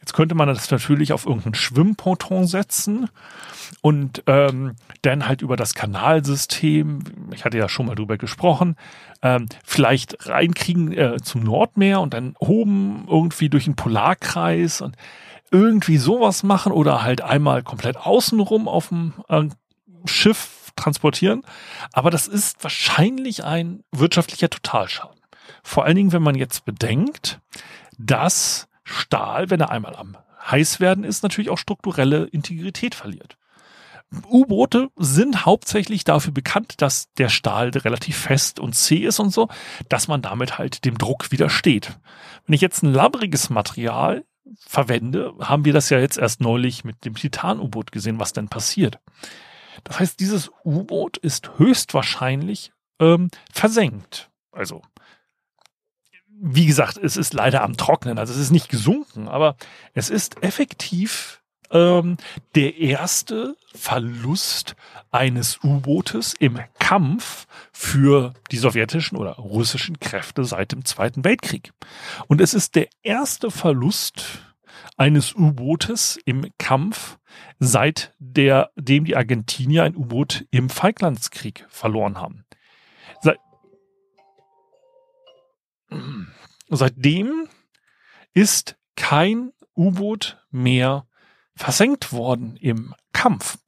Jetzt 0.00 0.12
könnte 0.12 0.34
man 0.34 0.48
das 0.48 0.70
natürlich 0.70 1.12
auf 1.12 1.26
irgendein 1.26 1.54
Schwimmponton 1.54 2.46
setzen 2.46 3.08
und 3.80 4.22
ähm, 4.26 4.76
dann 5.02 5.26
halt 5.26 5.42
über 5.42 5.56
das 5.56 5.74
Kanalsystem, 5.74 7.00
ich 7.32 7.44
hatte 7.44 7.58
ja 7.58 7.68
schon 7.68 7.86
mal 7.86 7.94
drüber 7.94 8.16
gesprochen, 8.16 8.76
ähm, 9.22 9.46
vielleicht 9.64 10.28
reinkriegen 10.28 10.92
äh, 10.92 11.16
zum 11.22 11.42
Nordmeer 11.42 12.00
und 12.00 12.14
dann 12.14 12.36
oben 12.38 13.06
irgendwie 13.08 13.48
durch 13.48 13.64
den 13.64 13.76
Polarkreis 13.76 14.80
und 14.80 14.96
irgendwie 15.54 15.98
sowas 15.98 16.42
machen 16.42 16.72
oder 16.72 17.04
halt 17.04 17.20
einmal 17.20 17.62
komplett 17.62 17.96
außenrum 17.96 18.66
auf 18.66 18.88
dem 18.88 19.12
äh, 19.28 19.44
Schiff 20.04 20.72
transportieren. 20.74 21.42
Aber 21.92 22.10
das 22.10 22.26
ist 22.26 22.64
wahrscheinlich 22.64 23.44
ein 23.44 23.84
wirtschaftlicher 23.92 24.50
Totalschaden. 24.50 25.20
Vor 25.62 25.84
allen 25.84 25.94
Dingen, 25.94 26.12
wenn 26.12 26.24
man 26.24 26.34
jetzt 26.34 26.64
bedenkt, 26.64 27.40
dass 27.98 28.66
Stahl, 28.82 29.48
wenn 29.50 29.60
er 29.60 29.70
einmal 29.70 29.94
am 29.94 30.16
heiß 30.50 30.80
werden 30.80 31.04
ist, 31.04 31.22
natürlich 31.22 31.50
auch 31.50 31.58
strukturelle 31.58 32.24
Integrität 32.24 32.96
verliert. 32.96 33.38
U-Boote 34.28 34.88
sind 34.96 35.46
hauptsächlich 35.46 36.02
dafür 36.02 36.32
bekannt, 36.32 36.82
dass 36.82 37.12
der 37.14 37.28
Stahl 37.28 37.70
relativ 37.70 38.16
fest 38.16 38.58
und 38.58 38.74
zäh 38.74 39.06
ist 39.06 39.20
und 39.20 39.30
so, 39.30 39.48
dass 39.88 40.08
man 40.08 40.20
damit 40.20 40.58
halt 40.58 40.84
dem 40.84 40.98
Druck 40.98 41.30
widersteht. 41.30 41.96
Wenn 42.44 42.54
ich 42.54 42.60
jetzt 42.60 42.82
ein 42.82 42.92
labbriges 42.92 43.50
Material 43.50 44.24
verwende, 44.58 45.34
haben 45.40 45.64
wir 45.64 45.72
das 45.72 45.90
ja 45.90 45.98
jetzt 45.98 46.18
erst 46.18 46.40
neulich 46.40 46.84
mit 46.84 47.04
dem 47.04 47.14
Titan-U-Boot 47.14 47.92
gesehen, 47.92 48.20
was 48.20 48.32
denn 48.32 48.48
passiert. 48.48 48.98
Das 49.84 50.00
heißt, 50.00 50.20
dieses 50.20 50.50
U-Boot 50.64 51.16
ist 51.16 51.58
höchstwahrscheinlich 51.58 52.72
ähm, 53.00 53.30
versenkt. 53.52 54.30
Also 54.52 54.82
wie 56.36 56.66
gesagt, 56.66 56.98
es 56.98 57.16
ist 57.16 57.32
leider 57.32 57.62
am 57.62 57.76
Trocknen, 57.76 58.18
also 58.18 58.32
es 58.32 58.38
ist 58.38 58.50
nicht 58.50 58.68
gesunken, 58.68 59.28
aber 59.28 59.56
es 59.94 60.10
ist 60.10 60.42
effektiv 60.42 61.42
ähm, 61.70 62.16
der 62.54 62.76
erste 62.76 63.56
Verlust 63.74 64.76
eines 65.10 65.58
U-Bootes 65.62 66.34
im 66.38 66.60
Kampf 66.78 67.46
für 67.72 68.32
die 68.50 68.56
sowjetischen 68.56 69.18
oder 69.18 69.32
russischen 69.32 69.98
Kräfte 69.98 70.44
seit 70.44 70.72
dem 70.72 70.84
Zweiten 70.84 71.24
Weltkrieg. 71.24 71.72
Und 72.28 72.40
es 72.40 72.54
ist 72.54 72.76
der 72.76 72.88
erste 73.02 73.50
Verlust 73.50 74.44
eines 74.96 75.34
U-Bootes 75.34 76.18
im 76.24 76.46
Kampf, 76.58 77.18
seit 77.58 78.14
der, 78.18 78.70
dem 78.76 79.04
die 79.04 79.16
Argentinier 79.16 79.82
ein 79.82 79.96
U-Boot 79.96 80.46
im 80.50 80.70
Falklandskrieg 80.70 81.66
verloren 81.68 82.18
haben. 82.18 82.44
Seit, 83.20 83.38
seitdem 86.68 87.48
ist 88.34 88.76
kein 88.96 89.52
U-Boot 89.76 90.38
mehr 90.50 91.06
versenkt 91.56 92.12
worden 92.12 92.56
im 92.56 92.94
Kampf. 93.12 93.58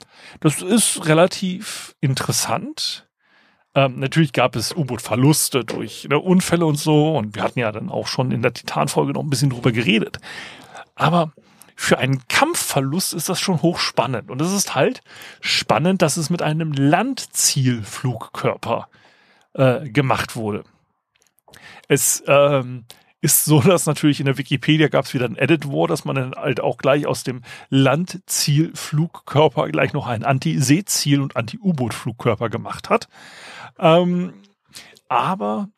Das 0.41 0.63
ist 0.63 1.07
relativ 1.07 1.95
interessant. 2.01 3.09
Ähm, 3.75 3.99
natürlich 3.99 4.33
gab 4.33 4.57
es 4.57 4.75
U-Boot-Verluste 4.75 5.65
durch 5.65 6.07
ne, 6.09 6.19
Unfälle 6.19 6.65
und 6.67 6.77
so. 6.77 7.17
Und 7.17 7.37
wir 7.37 7.43
hatten 7.43 7.59
ja 7.59 7.73
dann 7.73 7.91
auch 7.91 8.07
schon 8.07 8.33
in 8.33 8.43
der 8.43 8.55
Titan-Folge 8.55 9.13
noch 9.13 9.23
ein 9.23 9.31
bisschen 9.31 9.51
drüber 9.51 9.73
geredet. 9.73 10.19
Aber 10.95 11.33
für 11.77 11.99
einen 11.99 12.27
Kampfverlust 12.27 13.13
ist 13.13 13.29
das 13.29 13.39
schon 13.39 13.61
hochspannend. 13.61 14.31
Und 14.31 14.41
es 14.41 14.53
ist 14.53 14.75
halt 14.75 15.03
spannend, 15.41 16.01
dass 16.01 16.17
es 16.17 16.31
mit 16.31 16.41
einem 16.41 16.73
Landzielflugkörper 16.73 18.89
äh, 19.53 19.91
gemacht 19.91 20.37
wurde. 20.37 20.65
Es 21.87 22.25
ähm, 22.27 22.87
ist 23.21 23.45
so, 23.45 23.61
dass 23.61 23.87
natürlich 23.87 24.21
in 24.21 24.27
der 24.27 24.39
Wikipedia 24.39 24.89
gab 24.89 25.07
es 25.07 25.15
wieder 25.15 25.27
ein 25.27 25.37
Edit 25.37 25.69
War, 25.69 25.89
dass 25.89 26.05
man 26.05 26.17
dann 26.17 26.35
halt 26.35 26.61
auch 26.61 26.77
gleich 26.77 27.07
aus 27.07 27.25
dem 27.25 27.43
Landzielflugkörper 27.71 29.69
gleich 29.69 29.93
noch 29.93 30.07
einen 30.07 30.25
Anti-Seeziel- 30.25 31.21
und 31.21 31.37
Anti-U-Boot-Flugkörper 31.37 32.49
gemacht 32.49 32.91
hat. 32.91 33.09
Ähm, 33.79 34.35
aber 35.09 35.69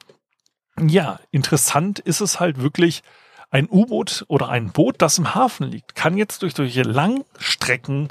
ja, 0.80 1.20
interessant 1.30 1.98
ist 1.98 2.20
es 2.20 2.40
halt 2.40 2.60
wirklich, 2.60 3.02
ein 3.50 3.68
U-Boot 3.70 4.24
oder 4.28 4.48
ein 4.48 4.70
Boot, 4.72 4.96
das 4.98 5.18
im 5.18 5.34
Hafen 5.34 5.70
liegt, 5.70 5.94
kann 5.94 6.18
jetzt 6.18 6.42
durch 6.42 6.54
solche 6.54 6.82
Langstrecken 6.82 8.08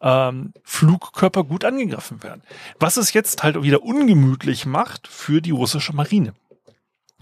ähm, 0.00 0.52
Flugkörper 0.64 1.44
gut 1.44 1.64
angegriffen 1.64 2.22
werden. 2.22 2.42
Was 2.78 2.96
es 2.96 3.12
jetzt 3.12 3.42
halt 3.42 3.62
wieder 3.62 3.82
ungemütlich 3.82 4.64
macht 4.64 5.06
für 5.06 5.42
die 5.42 5.50
russische 5.50 5.92
Marine. 5.92 6.32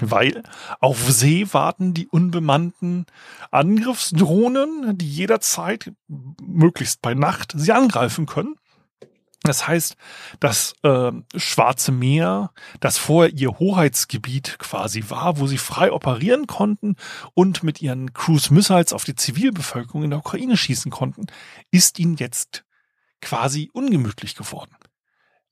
Weil 0.00 0.42
auf 0.80 1.10
See 1.10 1.46
warten 1.52 1.94
die 1.94 2.06
unbemannten 2.06 3.06
Angriffsdrohnen, 3.50 4.98
die 4.98 5.08
jederzeit, 5.08 5.92
möglichst 6.42 7.00
bei 7.00 7.14
Nacht, 7.14 7.54
sie 7.56 7.72
angreifen 7.72 8.26
können. 8.26 8.56
Das 9.42 9.68
heißt, 9.68 9.96
das 10.40 10.74
äh, 10.82 11.12
Schwarze 11.36 11.92
Meer, 11.92 12.50
das 12.80 12.98
vorher 12.98 13.32
ihr 13.32 13.58
Hoheitsgebiet 13.58 14.58
quasi 14.58 15.04
war, 15.08 15.38
wo 15.38 15.46
sie 15.46 15.58
frei 15.58 15.92
operieren 15.92 16.46
konnten 16.46 16.96
und 17.34 17.62
mit 17.62 17.80
ihren 17.80 18.12
Cruise 18.12 18.52
Missiles 18.52 18.92
auf 18.92 19.04
die 19.04 19.14
Zivilbevölkerung 19.14 20.02
in 20.02 20.10
der 20.10 20.18
Ukraine 20.18 20.56
schießen 20.56 20.90
konnten, 20.90 21.26
ist 21.70 21.98
ihnen 21.98 22.16
jetzt 22.16 22.64
quasi 23.20 23.70
ungemütlich 23.72 24.34
geworden. 24.34 24.74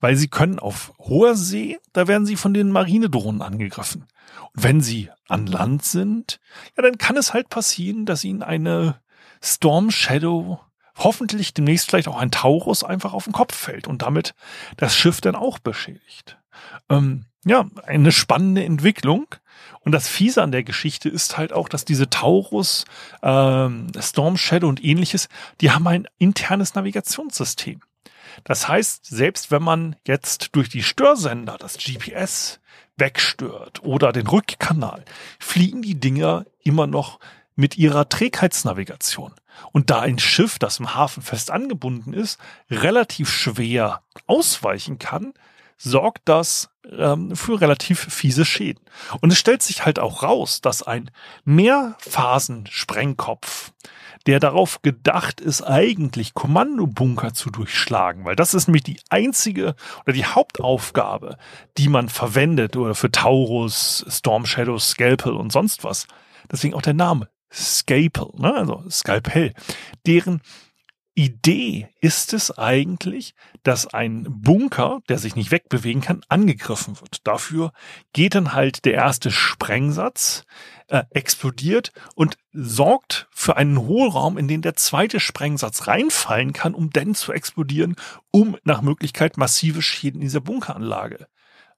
Weil 0.04 0.16
sie 0.16 0.28
können 0.28 0.58
auf 0.58 0.92
hoher 0.98 1.34
See, 1.34 1.78
da 1.94 2.06
werden 2.06 2.26
sie 2.26 2.36
von 2.36 2.52
den 2.52 2.70
Marinedrohnen 2.70 3.40
angegriffen. 3.40 4.04
Und 4.52 4.62
wenn 4.62 4.82
sie 4.82 5.08
an 5.28 5.46
Land 5.46 5.82
sind, 5.82 6.40
ja, 6.76 6.82
dann 6.82 6.98
kann 6.98 7.16
es 7.16 7.32
halt 7.32 7.48
passieren, 7.48 8.04
dass 8.04 8.22
ihnen 8.22 8.42
eine 8.42 9.00
Storm 9.42 9.90
Shadow 9.90 10.60
hoffentlich 10.98 11.54
demnächst 11.54 11.88
vielleicht 11.88 12.08
auch 12.08 12.18
ein 12.18 12.30
Taurus 12.30 12.84
einfach 12.84 13.14
auf 13.14 13.24
den 13.24 13.32
Kopf 13.32 13.54
fällt 13.54 13.88
und 13.88 14.02
damit 14.02 14.34
das 14.76 14.94
Schiff 14.94 15.22
dann 15.22 15.36
auch 15.36 15.58
beschädigt. 15.58 16.36
Ähm, 16.90 17.24
ja, 17.46 17.64
eine 17.86 18.12
spannende 18.12 18.62
Entwicklung. 18.62 19.24
Und 19.80 19.92
das 19.92 20.06
Fiese 20.06 20.42
an 20.42 20.52
der 20.52 20.64
Geschichte 20.64 21.08
ist 21.08 21.38
halt 21.38 21.54
auch, 21.54 21.70
dass 21.70 21.86
diese 21.86 22.10
Taurus, 22.10 22.84
ähm, 23.22 23.86
Storm 23.98 24.36
Shadow 24.36 24.68
und 24.68 24.84
ähnliches, 24.84 25.30
die 25.62 25.70
haben 25.70 25.88
ein 25.88 26.06
internes 26.18 26.74
Navigationssystem. 26.74 27.80
Das 28.42 28.68
heißt, 28.68 29.06
selbst 29.06 29.50
wenn 29.50 29.62
man 29.62 29.96
jetzt 30.06 30.50
durch 30.52 30.68
die 30.68 30.82
Störsender 30.82 31.56
das 31.58 31.78
GPS 31.78 32.60
wegstört 32.96 33.82
oder 33.82 34.12
den 34.12 34.26
Rückkanal, 34.26 35.04
fliegen 35.38 35.82
die 35.82 35.98
Dinger 35.98 36.44
immer 36.62 36.86
noch 36.86 37.18
mit 37.56 37.76
ihrer 37.76 38.08
Trägheitsnavigation. 38.08 39.32
Und 39.72 39.90
da 39.90 40.00
ein 40.00 40.18
Schiff, 40.18 40.58
das 40.58 40.80
im 40.80 40.94
Hafen 40.94 41.22
fest 41.22 41.50
angebunden 41.50 42.12
ist, 42.12 42.38
relativ 42.70 43.30
schwer 43.30 44.02
ausweichen 44.26 44.98
kann, 44.98 45.32
sorgt 45.76 46.28
das 46.28 46.70
ähm, 46.90 47.36
für 47.36 47.60
relativ 47.60 48.00
fiese 48.00 48.44
Schäden. 48.44 48.84
Und 49.20 49.32
es 49.32 49.38
stellt 49.38 49.62
sich 49.62 49.84
halt 49.84 49.98
auch 49.98 50.22
raus, 50.22 50.60
dass 50.60 50.82
ein 50.82 51.10
Mehrphasen-Sprengkopf, 51.44 53.72
der 54.26 54.40
darauf 54.40 54.82
gedacht 54.82 55.40
ist, 55.40 55.62
eigentlich 55.62 56.34
Kommandobunker 56.34 57.34
zu 57.34 57.50
durchschlagen, 57.50 58.24
weil 58.24 58.36
das 58.36 58.54
ist 58.54 58.68
nämlich 58.68 58.84
die 58.84 59.00
einzige 59.10 59.74
oder 60.04 60.12
die 60.12 60.24
Hauptaufgabe, 60.24 61.36
die 61.76 61.88
man 61.88 62.08
verwendet 62.08 62.76
oder 62.76 62.94
für 62.94 63.10
Taurus, 63.10 64.04
Storm 64.08 64.46
Shadow, 64.46 64.78
Scalpel 64.78 65.34
und 65.34 65.52
sonst 65.52 65.84
was. 65.84 66.06
Deswegen 66.50 66.74
auch 66.74 66.82
der 66.82 66.94
Name 66.94 67.28
Scalpel, 67.52 68.28
ne? 68.36 68.54
also 68.54 68.84
Skalpell, 68.90 69.54
deren 70.06 70.40
Idee 71.14 71.88
ist 72.00 72.32
es 72.32 72.50
eigentlich, 72.58 73.34
dass 73.62 73.86
ein 73.86 74.26
Bunker, 74.28 75.00
der 75.08 75.18
sich 75.18 75.36
nicht 75.36 75.52
wegbewegen 75.52 76.02
kann, 76.02 76.22
angegriffen 76.28 77.00
wird. 77.00 77.26
Dafür 77.26 77.72
geht 78.12 78.34
dann 78.34 78.52
halt 78.52 78.84
der 78.84 78.94
erste 78.94 79.30
Sprengsatz, 79.30 80.44
äh, 80.88 81.04
explodiert 81.10 81.92
und 82.14 82.36
sorgt 82.52 83.28
für 83.30 83.56
einen 83.56 83.78
Hohlraum, 83.78 84.36
in 84.38 84.48
den 84.48 84.62
der 84.62 84.74
zweite 84.74 85.20
Sprengsatz 85.20 85.86
reinfallen 85.86 86.52
kann, 86.52 86.74
um 86.74 86.90
dann 86.90 87.14
zu 87.14 87.32
explodieren, 87.32 87.96
um 88.32 88.56
nach 88.64 88.82
Möglichkeit 88.82 89.36
massive 89.36 89.82
Schäden 89.82 90.20
in 90.20 90.26
dieser 90.26 90.40
Bunkeranlage 90.40 91.28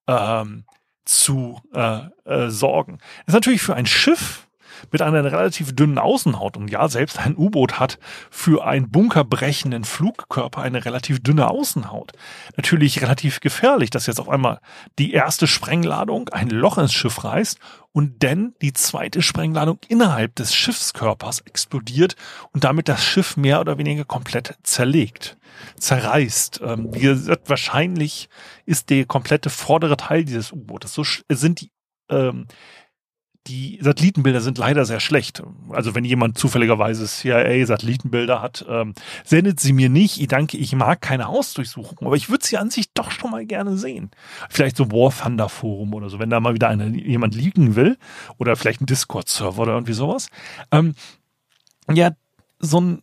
ähm, 0.06 0.64
zu 1.04 1.60
äh, 1.72 2.08
äh, 2.24 2.50
sorgen. 2.50 2.98
Das 3.26 3.28
ist 3.28 3.34
natürlich 3.34 3.62
für 3.62 3.74
ein 3.74 3.86
Schiff 3.86 4.45
mit 4.90 5.02
einer 5.02 5.24
relativ 5.24 5.74
dünnen 5.74 5.98
Außenhaut. 5.98 6.56
Und 6.56 6.70
ja, 6.70 6.88
selbst 6.88 7.18
ein 7.18 7.36
U-Boot 7.36 7.78
hat 7.78 7.98
für 8.30 8.66
einen 8.66 8.90
bunkerbrechenden 8.90 9.84
Flugkörper 9.84 10.62
eine 10.62 10.84
relativ 10.84 11.22
dünne 11.22 11.48
Außenhaut. 11.50 12.12
Natürlich 12.56 13.02
relativ 13.02 13.40
gefährlich, 13.40 13.90
dass 13.90 14.06
jetzt 14.06 14.20
auf 14.20 14.28
einmal 14.28 14.60
die 14.98 15.12
erste 15.12 15.46
Sprengladung 15.46 16.28
ein 16.30 16.50
Loch 16.50 16.78
ins 16.78 16.92
Schiff 16.92 17.24
reißt 17.24 17.58
und 17.92 18.22
dann 18.22 18.54
die 18.60 18.74
zweite 18.74 19.22
Sprengladung 19.22 19.78
innerhalb 19.88 20.34
des 20.34 20.54
Schiffskörpers 20.54 21.40
explodiert 21.40 22.14
und 22.52 22.64
damit 22.64 22.88
das 22.88 23.02
Schiff 23.02 23.38
mehr 23.38 23.58
oder 23.58 23.78
weniger 23.78 24.04
komplett 24.04 24.54
zerlegt, 24.62 25.38
zerreißt. 25.78 26.60
Ähm, 26.62 26.90
wahrscheinlich 27.46 28.28
ist 28.66 28.90
der 28.90 29.06
komplette 29.06 29.48
vordere 29.48 29.96
Teil 29.96 30.26
dieses 30.26 30.52
U-Bootes. 30.52 30.92
So 30.92 31.04
sind 31.30 31.62
die 31.62 31.70
ähm, 32.10 32.46
die 33.46 33.78
Satellitenbilder 33.80 34.40
sind 34.40 34.58
leider 34.58 34.84
sehr 34.84 35.00
schlecht. 35.00 35.42
Also 35.70 35.94
wenn 35.94 36.04
jemand 36.04 36.38
zufälligerweise 36.38 37.06
CIA-Satellitenbilder 37.06 38.42
hat, 38.42 38.64
ähm, 38.68 38.94
sendet 39.24 39.60
sie 39.60 39.72
mir 39.72 39.88
nicht. 39.88 40.20
Ich 40.20 40.28
danke, 40.28 40.56
ich 40.56 40.74
mag 40.74 41.00
keine 41.00 41.26
Hausdurchsuchung, 41.26 42.06
aber 42.06 42.16
ich 42.16 42.28
würde 42.28 42.44
sie 42.44 42.58
an 42.58 42.70
sich 42.70 42.92
doch 42.92 43.10
schon 43.10 43.30
mal 43.30 43.46
gerne 43.46 43.76
sehen. 43.76 44.10
Vielleicht 44.50 44.76
so 44.76 44.90
War 44.90 45.12
Thunder 45.16 45.48
Forum 45.48 45.94
oder 45.94 46.08
so, 46.08 46.18
wenn 46.18 46.30
da 46.30 46.40
mal 46.40 46.54
wieder 46.54 46.68
eine, 46.68 46.88
jemand 46.88 47.34
liegen 47.34 47.76
will 47.76 47.96
oder 48.38 48.56
vielleicht 48.56 48.80
ein 48.80 48.86
Discord-Server 48.86 49.62
oder 49.62 49.72
irgendwie 49.72 49.92
sowas. 49.92 50.28
Ähm, 50.72 50.94
ja, 51.92 52.10
so 52.58 52.80
ein 52.80 53.02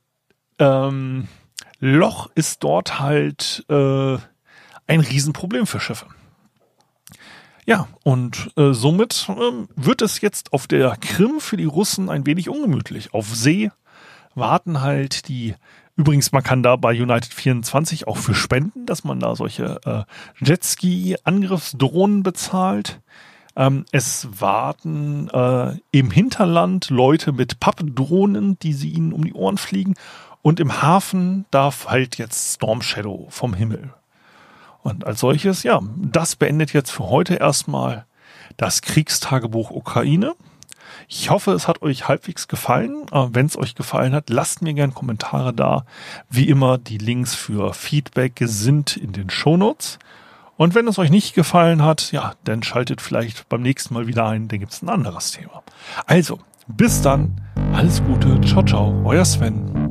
ähm, 0.60 1.28
Loch 1.80 2.30
ist 2.36 2.64
dort 2.64 3.00
halt 3.00 3.66
äh, 3.70 4.18
ein 4.88 5.00
Riesenproblem 5.00 5.66
für 5.66 5.80
Schiffe. 5.80 6.08
Ja, 7.66 7.88
und 8.04 8.52
äh, 8.58 8.74
somit 8.74 9.28
ähm, 9.30 9.70
wird 9.76 10.02
es 10.02 10.22
jetzt 10.22 10.52
auf 10.52 10.68
der 10.68 10.98
Krim 11.00 11.40
für 11.40 11.58
die 11.58 11.66
Russen 11.66 12.10
ein 12.10 12.26
wenig 12.26 12.50
ungemütlich. 12.50 13.14
Auf 13.14 13.34
See 13.34 13.72
warten 14.36 14.82
halt 14.82 15.28
die, 15.30 15.56
übrigens, 15.96 16.32
man 16.32 16.44
kann 16.44 16.64
da 16.64 16.76
bei 16.76 16.90
United 16.90 17.34
24 17.34 18.08
auch 18.08 18.18
für 18.18 18.36
spenden, 18.36 18.86
dass 18.86 19.04
man 19.04 19.20
da 19.20 19.36
solche 19.36 19.80
äh, 19.86 20.04
Jetski-Angriffsdrohnen 20.46 22.24
bezahlt. 22.24 23.00
Ähm, 23.56 23.86
es 23.92 24.28
warten 24.42 25.30
äh, 25.30 25.78
im 25.92 26.12
Hinterland 26.12 26.90
Leute 26.90 27.32
mit 27.32 27.60
Pappdrohnen, 27.62 28.60
die 28.60 28.74
sie 28.74 28.90
ihnen 28.90 29.14
um 29.14 29.24
die 29.24 29.34
Ohren 29.34 29.58
fliegen. 29.58 29.94
Und 30.42 30.60
im 30.60 30.82
Hafen 30.82 31.46
darf 31.52 31.88
halt 31.88 32.18
jetzt 32.18 32.56
Storm 32.56 32.82
Shadow 32.82 33.28
vom 33.30 33.54
Himmel 33.54 33.94
und 34.84 35.08
als 35.08 35.22
solches, 35.22 35.64
ja, 35.64 35.80
das 35.98 36.36
beendet 36.36 36.74
jetzt 36.74 36.92
für 36.92 37.10
heute 37.10 37.36
erstmal 37.36 38.06
das 38.58 38.82
Kriegstagebuch 38.82 39.72
Ukraine. 39.72 40.36
Ich 41.08 41.30
hoffe, 41.30 41.52
es 41.52 41.68
hat 41.68 41.82
euch 41.82 42.08
halbwegs 42.08 42.48
gefallen. 42.48 43.06
Äh, 43.12 43.28
Wenn 43.32 43.46
es 43.46 43.58
euch 43.58 43.76
gefallen 43.76 44.14
hat, 44.14 44.30
lasst 44.30 44.62
mir 44.62 44.74
gerne 44.74 44.94
Kommentare 44.94 45.54
da. 45.54 45.86
Wie 46.30 46.48
immer, 46.50 46.78
die 46.78 46.98
Links 46.98 47.34
für 47.34 47.74
Feedback 47.74 48.40
sind 48.44 48.98
in 48.98 49.12
den 49.14 49.30
Shownotes. 49.30 50.00
Und 50.56 50.76
wenn 50.76 50.88
es 50.88 51.00
euch 51.00 51.10
nicht 51.10 51.34
gefallen 51.34 51.84
hat, 51.84 52.12
ja, 52.12 52.34
dann 52.44 52.62
schaltet 52.62 53.02
vielleicht 53.02 53.50
beim 53.50 53.62
nächsten 53.62 53.94
Mal 53.94 54.08
wieder 54.08 54.28
ein, 54.28 54.48
dann 54.48 54.60
gibt 54.60 54.72
es 54.72 54.82
ein 54.82 54.90
anderes 54.90 55.32
Thema. 55.32 55.64
Also, 56.06 56.40
bis 56.68 57.02
dann, 57.02 57.42
alles 57.74 58.04
Gute, 58.04 58.40
ciao, 58.42 58.64
ciao, 58.64 59.02
euer 59.04 59.26
Sven. 59.26 59.83